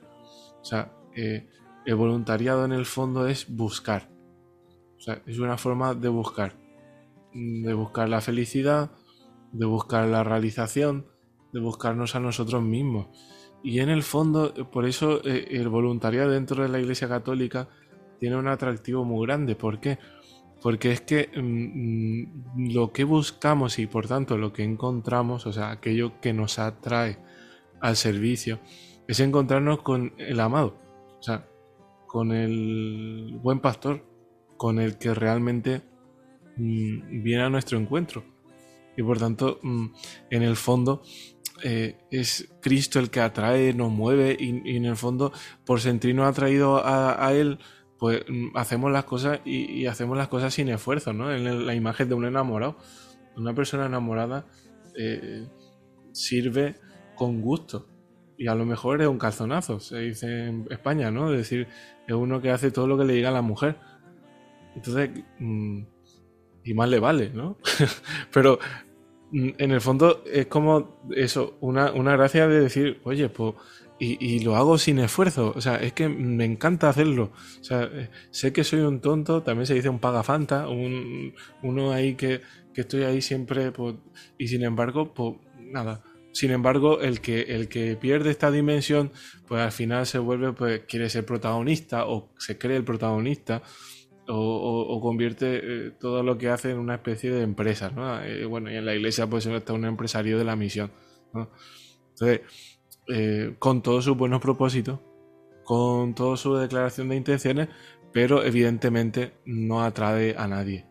[0.60, 4.08] O sea, el voluntariado en el fondo es buscar.
[4.96, 6.54] O sea, es una forma de buscar.
[7.32, 8.90] De buscar la felicidad,
[9.52, 11.06] de buscar la realización,
[11.52, 13.08] de buscarnos a nosotros mismos.
[13.62, 17.68] Y en el fondo, eh, por eso eh, el voluntariado dentro de la Iglesia Católica
[18.18, 19.54] tiene un atractivo muy grande.
[19.54, 19.98] ¿Por qué?
[20.62, 25.52] Porque es que mm, mm, lo que buscamos y por tanto lo que encontramos, o
[25.52, 27.18] sea, aquello que nos atrae
[27.80, 28.60] al servicio,
[29.08, 30.76] es encontrarnos con el amado,
[31.18, 31.48] o sea,
[32.06, 34.04] con el buen pastor,
[34.56, 35.82] con el que realmente
[36.56, 38.24] mm, viene a nuestro encuentro.
[38.96, 39.86] Y por tanto, mm,
[40.30, 41.02] en el fondo,
[41.62, 45.32] eh, es Cristo el que atrae, nos mueve y, en el fondo,
[45.64, 47.58] por sentirnos atraídos a, a Él,
[48.00, 51.32] pues mm, hacemos las cosas y, hacemos las cosas sin esfuerzo, ¿no?
[51.32, 52.76] En la imagen de un enamorado.
[53.36, 54.46] Una persona enamorada
[54.96, 55.46] eh,
[56.12, 56.76] sirve
[57.14, 57.88] con gusto
[58.38, 61.30] y a lo mejor es un calzonazo, se dice en España, ¿no?
[61.30, 61.68] Es decir,
[62.08, 63.76] es uno que hace todo lo que le diga a la mujer.
[64.74, 65.10] Entonces,
[66.70, 67.56] y más le vale, ¿no?
[68.32, 68.60] Pero
[69.32, 73.54] mm, en el fondo es como eso, una, una gracia de decir, oye, pues,
[73.98, 77.32] y, y lo hago sin esfuerzo, o sea, es que me encanta hacerlo.
[77.70, 82.40] Eh, sé que soy un tonto, también se dice un pagafanta, un, uno ahí que,
[82.72, 83.96] que estoy ahí siempre, pues,
[84.38, 86.04] y sin embargo, pues nada.
[86.32, 89.10] Sin embargo, el que, el que pierde esta dimensión,
[89.48, 93.62] pues al final se vuelve, pues quiere ser protagonista o se cree el protagonista
[94.32, 98.22] o, convierte eh, todo lo que hace en una especie de empresa, ¿no?
[98.22, 100.90] Eh, bueno, y en la iglesia pues está un empresario de la misión,
[101.32, 101.50] ¿no?
[102.10, 102.40] Entonces,
[103.08, 105.00] eh, con todos sus buenos propósitos,
[105.64, 107.68] con toda su declaración de intenciones,
[108.12, 110.86] pero evidentemente no atrae a nadie.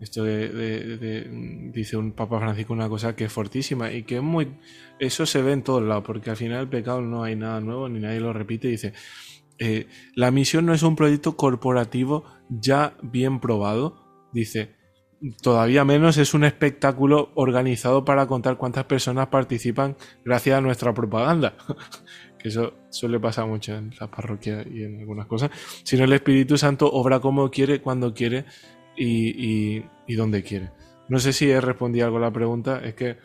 [0.00, 4.56] Esto dice un Papa Francisco una cosa que es fortísima y que es muy...
[5.00, 7.88] Eso se ve en todos lados, porque al final el pecado no hay nada nuevo,
[7.88, 8.68] ni nadie lo repite.
[8.68, 8.92] Dice,
[9.58, 14.28] eh, la misión no es un proyecto corporativo ya bien probado.
[14.32, 14.76] Dice,
[15.42, 21.56] todavía menos es un espectáculo organizado para contar cuántas personas participan gracias a nuestra propaganda.
[22.38, 25.50] que eso suele pasar mucho en las parroquias y en algunas cosas.
[25.82, 28.44] Sino el Espíritu Santo obra como quiere, cuando quiere
[28.96, 30.70] y, y, y donde quiere.
[31.08, 33.16] No sé si he respondido algo a la pregunta, es que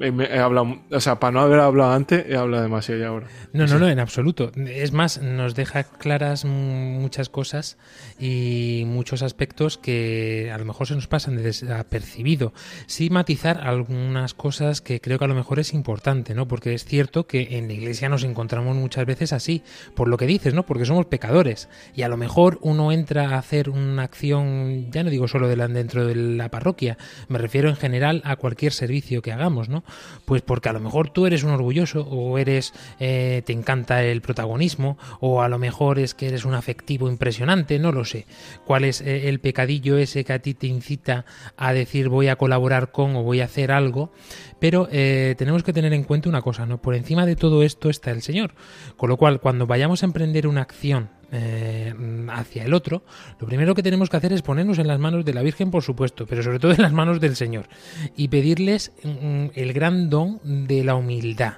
[0.00, 3.26] he, hablado, o sea, para no haber hablado antes, he hablado demasiado ya ahora.
[3.52, 4.52] No, no, no, en absoluto.
[4.54, 7.78] Es más, nos deja claras muchas cosas
[8.18, 12.52] y muchos aspectos que a lo mejor se nos pasan de desapercibido.
[12.86, 16.46] Sí matizar algunas cosas que creo que a lo mejor es importante, ¿no?
[16.46, 19.62] Porque es cierto que en la iglesia nos encontramos muchas veces así,
[19.94, 20.64] por lo que dices, ¿no?
[20.64, 25.10] Porque somos pecadores y a lo mejor uno entra a hacer una acción, ya no
[25.10, 29.22] digo solo de la- dentro de la parroquia, me refiero en general a cualquier servicio
[29.22, 29.79] que hagamos, ¿no?
[30.24, 34.20] Pues porque a lo mejor tú eres un orgulloso o eres eh, te encanta el
[34.20, 38.26] protagonismo o a lo mejor es que eres un afectivo impresionante, no lo sé.
[38.64, 41.24] ¿Cuál es eh, el pecadillo ese que a ti te incita
[41.56, 44.12] a decir voy a colaborar con o voy a hacer algo?
[44.58, 46.80] Pero eh, tenemos que tener en cuenta una cosa, ¿no?
[46.80, 48.54] Por encima de todo esto está el Señor.
[48.96, 51.94] Con lo cual, cuando vayamos a emprender una acción eh,
[52.28, 53.02] hacia el otro,
[53.38, 55.82] lo primero que tenemos que hacer es ponernos en las manos de la Virgen, por
[55.82, 57.68] supuesto, pero sobre todo en las manos del Señor
[58.16, 61.54] y pedirles mm, el gran don de la humildad.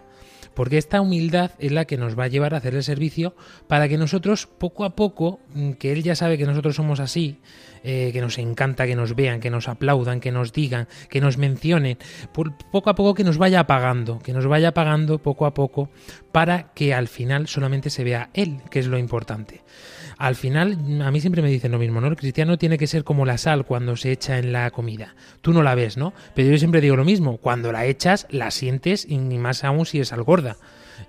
[0.55, 3.34] Porque esta humildad es la que nos va a llevar a hacer el servicio
[3.68, 7.38] para que nosotros, poco a poco, mm, que Él ya sabe que nosotros somos así,
[7.84, 11.36] eh, que nos encanta que nos vean, que nos aplaudan, que nos digan, que nos
[11.38, 11.98] mencionen,
[12.32, 15.90] por- poco a poco que nos vaya apagando, que nos vaya apagando poco a poco
[16.30, 19.62] para que al final solamente se vea Él, que es lo importante.
[20.23, 22.07] Al final, a mí siempre me dicen lo mismo, ¿no?
[22.07, 25.16] El cristiano tiene que ser como la sal cuando se echa en la comida.
[25.41, 26.12] Tú no la ves, ¿no?
[26.37, 29.99] Pero yo siempre digo lo mismo, cuando la echas, la sientes y más aún si
[29.99, 30.59] es sal gorda.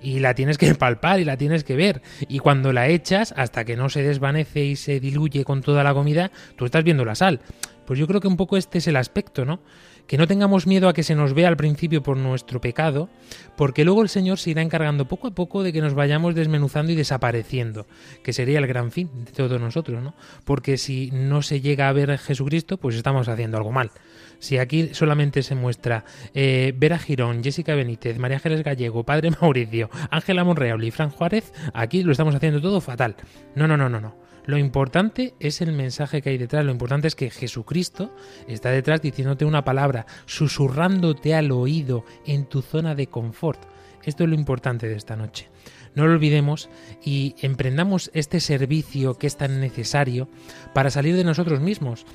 [0.02, 2.02] Y la tienes que palpar y la tienes que ver.
[2.28, 5.94] Y cuando la echas, hasta que no se desvanece y se diluye con toda la
[5.94, 7.40] comida, tú estás viendo la sal.
[7.86, 9.60] Pues yo creo que un poco este es el aspecto, ¿no?
[10.08, 13.10] Que no tengamos miedo a que se nos vea al principio por nuestro pecado,
[13.56, 16.92] porque luego el Señor se irá encargando poco a poco de que nos vayamos desmenuzando
[16.92, 17.88] y desapareciendo,
[18.24, 20.14] que sería el gran fin de todos nosotros, ¿no?
[20.44, 23.92] Porque si no se llega a ver a Jesucristo, pues estamos haciendo algo mal.
[24.40, 29.90] Si aquí solamente se muestra eh, Vera Girón, Jessica Benítez, María Ángeles Gallego, Padre Mauricio,
[30.12, 33.16] Ángela Monreal y Fran Juárez, aquí lo estamos haciendo todo fatal.
[33.56, 34.16] No, no, no, no, no.
[34.46, 38.14] Lo importante es el mensaje que hay detrás, lo importante es que Jesucristo
[38.48, 43.62] está detrás diciéndote una palabra, susurrándote al oído en tu zona de confort.
[44.04, 45.50] Esto es lo importante de esta noche.
[45.96, 46.70] No lo olvidemos
[47.04, 50.28] y emprendamos este servicio que es tan necesario
[50.74, 52.06] para salir de nosotros mismos.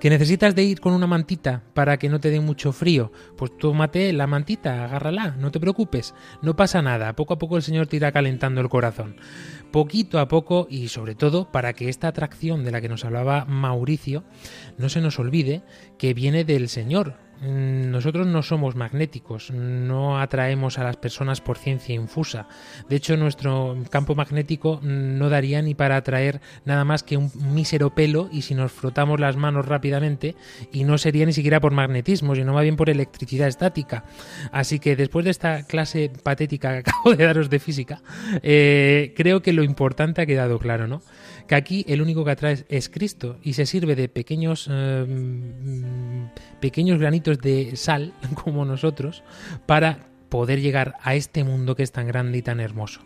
[0.00, 3.10] ¿Que necesitas de ir con una mantita para que no te dé mucho frío?
[3.36, 7.64] Pues tómate la mantita, agárrala, no te preocupes, no pasa nada, poco a poco el
[7.64, 9.16] Señor te irá calentando el corazón.
[9.72, 13.44] Poquito a poco y sobre todo para que esta atracción de la que nos hablaba
[13.46, 14.22] Mauricio
[14.76, 15.62] no se nos olvide
[15.98, 17.27] que viene del Señor.
[17.40, 22.48] Mm, Nosotros no somos magnéticos, no atraemos a las personas por ciencia infusa.
[22.88, 27.94] De hecho, nuestro campo magnético no daría ni para atraer nada más que un mísero
[27.94, 30.34] pelo y si nos frotamos las manos rápidamente
[30.72, 34.04] y no sería ni siquiera por magnetismo, sino más bien por electricidad estática.
[34.50, 38.02] Así que después de esta clase patética que acabo de daros de física,
[38.42, 41.02] eh, creo que lo importante ha quedado claro, ¿no?
[41.48, 46.60] Que aquí el único que atrae es Cristo y se sirve de pequeños eh, mm,
[46.60, 49.24] pequeños granitos de sal como nosotros
[49.66, 53.00] para poder llegar a este mundo que es tan grande y tan hermoso.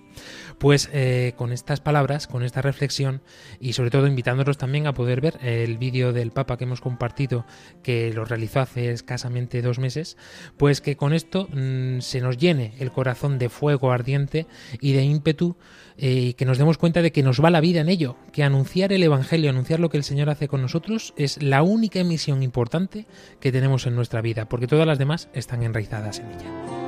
[0.63, 3.21] Pues eh, con estas palabras, con esta reflexión
[3.59, 7.45] y sobre todo invitándolos también a poder ver el vídeo del Papa que hemos compartido,
[7.83, 10.17] que lo realizó hace escasamente dos meses,
[10.59, 14.47] pues que con esto mm, se nos llene el corazón de fuego ardiente
[14.81, 15.57] y de ímpetu
[15.97, 18.45] eh, y que nos demos cuenta de que nos va la vida en ello, que
[18.45, 22.45] anunciar el Evangelio, anunciar lo que el Señor hace con nosotros es la única misión
[22.45, 23.07] importante
[23.41, 26.82] que tenemos en nuestra vida, porque todas las demás están enraizadas en ella.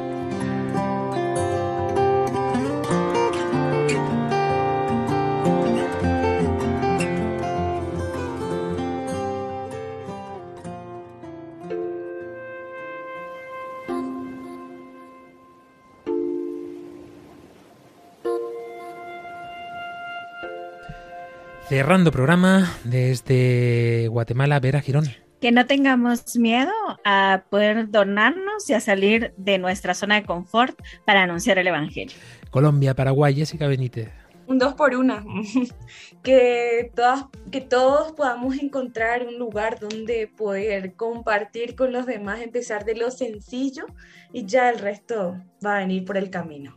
[21.69, 25.07] Cerrando programa desde Guatemala, Vera Girón.
[25.41, 26.71] Que no tengamos miedo
[27.07, 32.15] a poder donarnos y a salir de nuestra zona de confort para anunciar el Evangelio.
[32.51, 34.11] Colombia, Paraguay, Jessica Benítez.
[34.47, 35.25] Un dos por una.
[36.23, 42.85] que, todas, que todos podamos encontrar un lugar donde poder compartir con los demás, empezar
[42.85, 43.87] de lo sencillo
[44.35, 46.77] y ya el resto va a venir por el camino.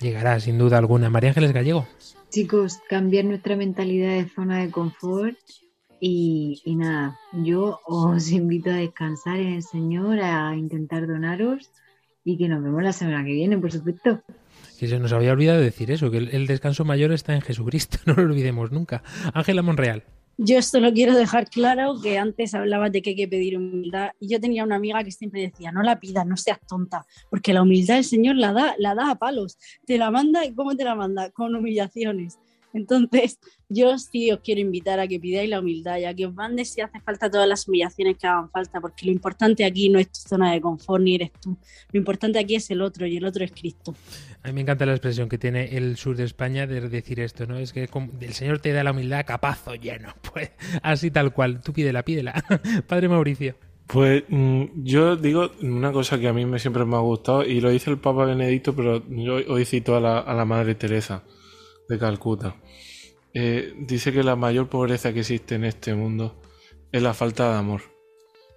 [0.00, 1.10] Llegará sin duda alguna.
[1.10, 1.88] María Ángeles Gallego.
[2.30, 5.38] Chicos, cambiar nuestra mentalidad de zona de confort
[6.00, 11.70] y, nada, yo os invito a descansar en el Señor, a intentar donaros
[12.24, 14.22] y que nos vemos la semana que viene, por supuesto.
[14.78, 18.14] Que se nos había olvidado decir eso, que el descanso mayor está en Jesucristo, no
[18.14, 19.02] lo olvidemos nunca.
[19.32, 20.04] Ángela Monreal.
[20.40, 24.28] Yo solo quiero dejar claro que antes hablabas de que hay que pedir humildad y
[24.28, 27.62] yo tenía una amiga que siempre decía, no la pidas, no seas tonta, porque la
[27.62, 30.84] humildad el Señor la da, la da a palos, te la manda y ¿cómo te
[30.84, 31.32] la manda?
[31.32, 32.38] Con humillaciones.
[32.74, 33.38] Entonces,
[33.68, 36.72] yo sí os quiero invitar a que pidáis la humildad y a que os mandes
[36.72, 40.10] si hace falta todas las humillaciones que hagan falta, porque lo importante aquí no es
[40.10, 41.56] tu zona de confort ni eres tú.
[41.92, 43.94] Lo importante aquí es el otro y el otro es Cristo.
[44.42, 47.46] A mí me encanta la expresión que tiene el sur de España de decir esto,
[47.46, 47.58] ¿no?
[47.58, 47.88] Es que
[48.20, 50.14] el Señor te da la humildad capazo lleno.
[50.32, 50.50] Pues
[50.82, 51.62] así tal cual.
[51.62, 52.44] Tú pídela, pídela.
[52.86, 53.54] Padre Mauricio.
[53.86, 57.60] Pues mm, yo digo una cosa que a mí me, siempre me ha gustado y
[57.60, 61.24] lo dice el Papa Benedicto, pero yo hoy cito a la, a la Madre Teresa
[61.88, 62.56] de Calcuta.
[63.34, 66.40] Eh, dice que la mayor pobreza que existe en este mundo
[66.92, 67.82] es la falta de amor.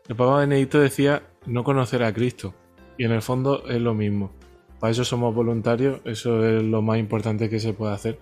[0.07, 2.53] El Papa Benedicto decía no conocer a Cristo
[2.97, 4.31] y en el fondo es lo mismo.
[4.79, 8.19] Para eso somos voluntarios, eso es lo más importante que se puede hacer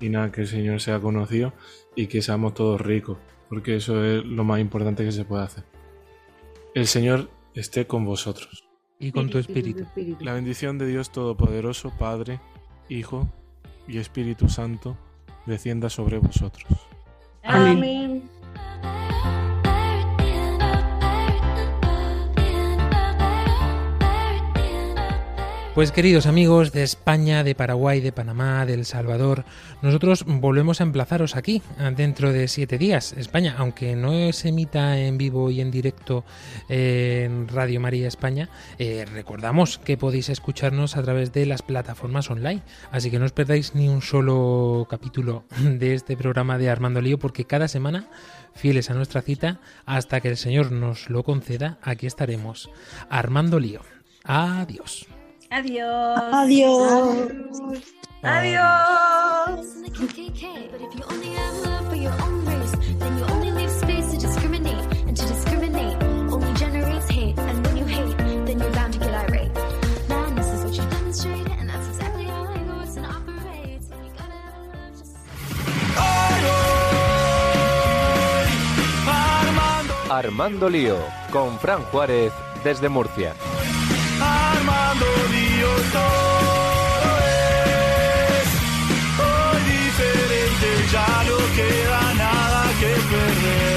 [0.00, 1.52] y nada, que el Señor sea conocido
[1.94, 3.16] y que seamos todos ricos,
[3.48, 5.64] porque eso es lo más importante que se puede hacer.
[6.74, 8.68] El Señor esté con vosotros.
[8.98, 9.86] Y con tu espíritu.
[10.20, 12.40] La bendición de Dios Todopoderoso, Padre,
[12.88, 13.28] Hijo
[13.86, 14.96] y Espíritu Santo,
[15.46, 16.66] descienda sobre vosotros.
[17.42, 18.28] Amén.
[25.74, 29.44] Pues queridos amigos de España, de Paraguay, de Panamá, de El Salvador,
[29.82, 31.62] nosotros volvemos a emplazaros aquí
[31.96, 33.12] dentro de siete días.
[33.14, 36.24] España, aunque no se emita en vivo y en directo
[36.68, 42.62] en Radio María España, eh, recordamos que podéis escucharnos a través de las plataformas online.
[42.92, 47.18] Así que no os perdáis ni un solo capítulo de este programa de Armando Lío,
[47.18, 48.08] porque cada semana,
[48.54, 52.70] fieles a nuestra cita, hasta que el Señor nos lo conceda, aquí estaremos.
[53.10, 53.80] Armando Lío.
[54.22, 55.08] Adiós.
[55.54, 56.18] Adiós.
[56.34, 57.30] Adiós.
[58.24, 59.66] Adiós.
[60.72, 64.10] But if you only have love for your own race, then you only leave space
[64.10, 64.84] to discriminate.
[65.06, 66.02] And to discriminate
[66.34, 67.38] only generates hate.
[67.38, 69.54] And when you hate, then you're bound to get irate.
[70.08, 73.86] Man, this is what you demonstrate, and that's exactly how it works and operates.
[73.90, 75.14] You gotta have love just
[80.10, 80.98] Armando Lío,
[81.30, 82.32] con Fran Juárez
[82.64, 83.36] desde Murcia
[85.94, 87.10] todo
[88.38, 88.48] es
[89.26, 93.73] hoy diferente, ya no queda nada que perder.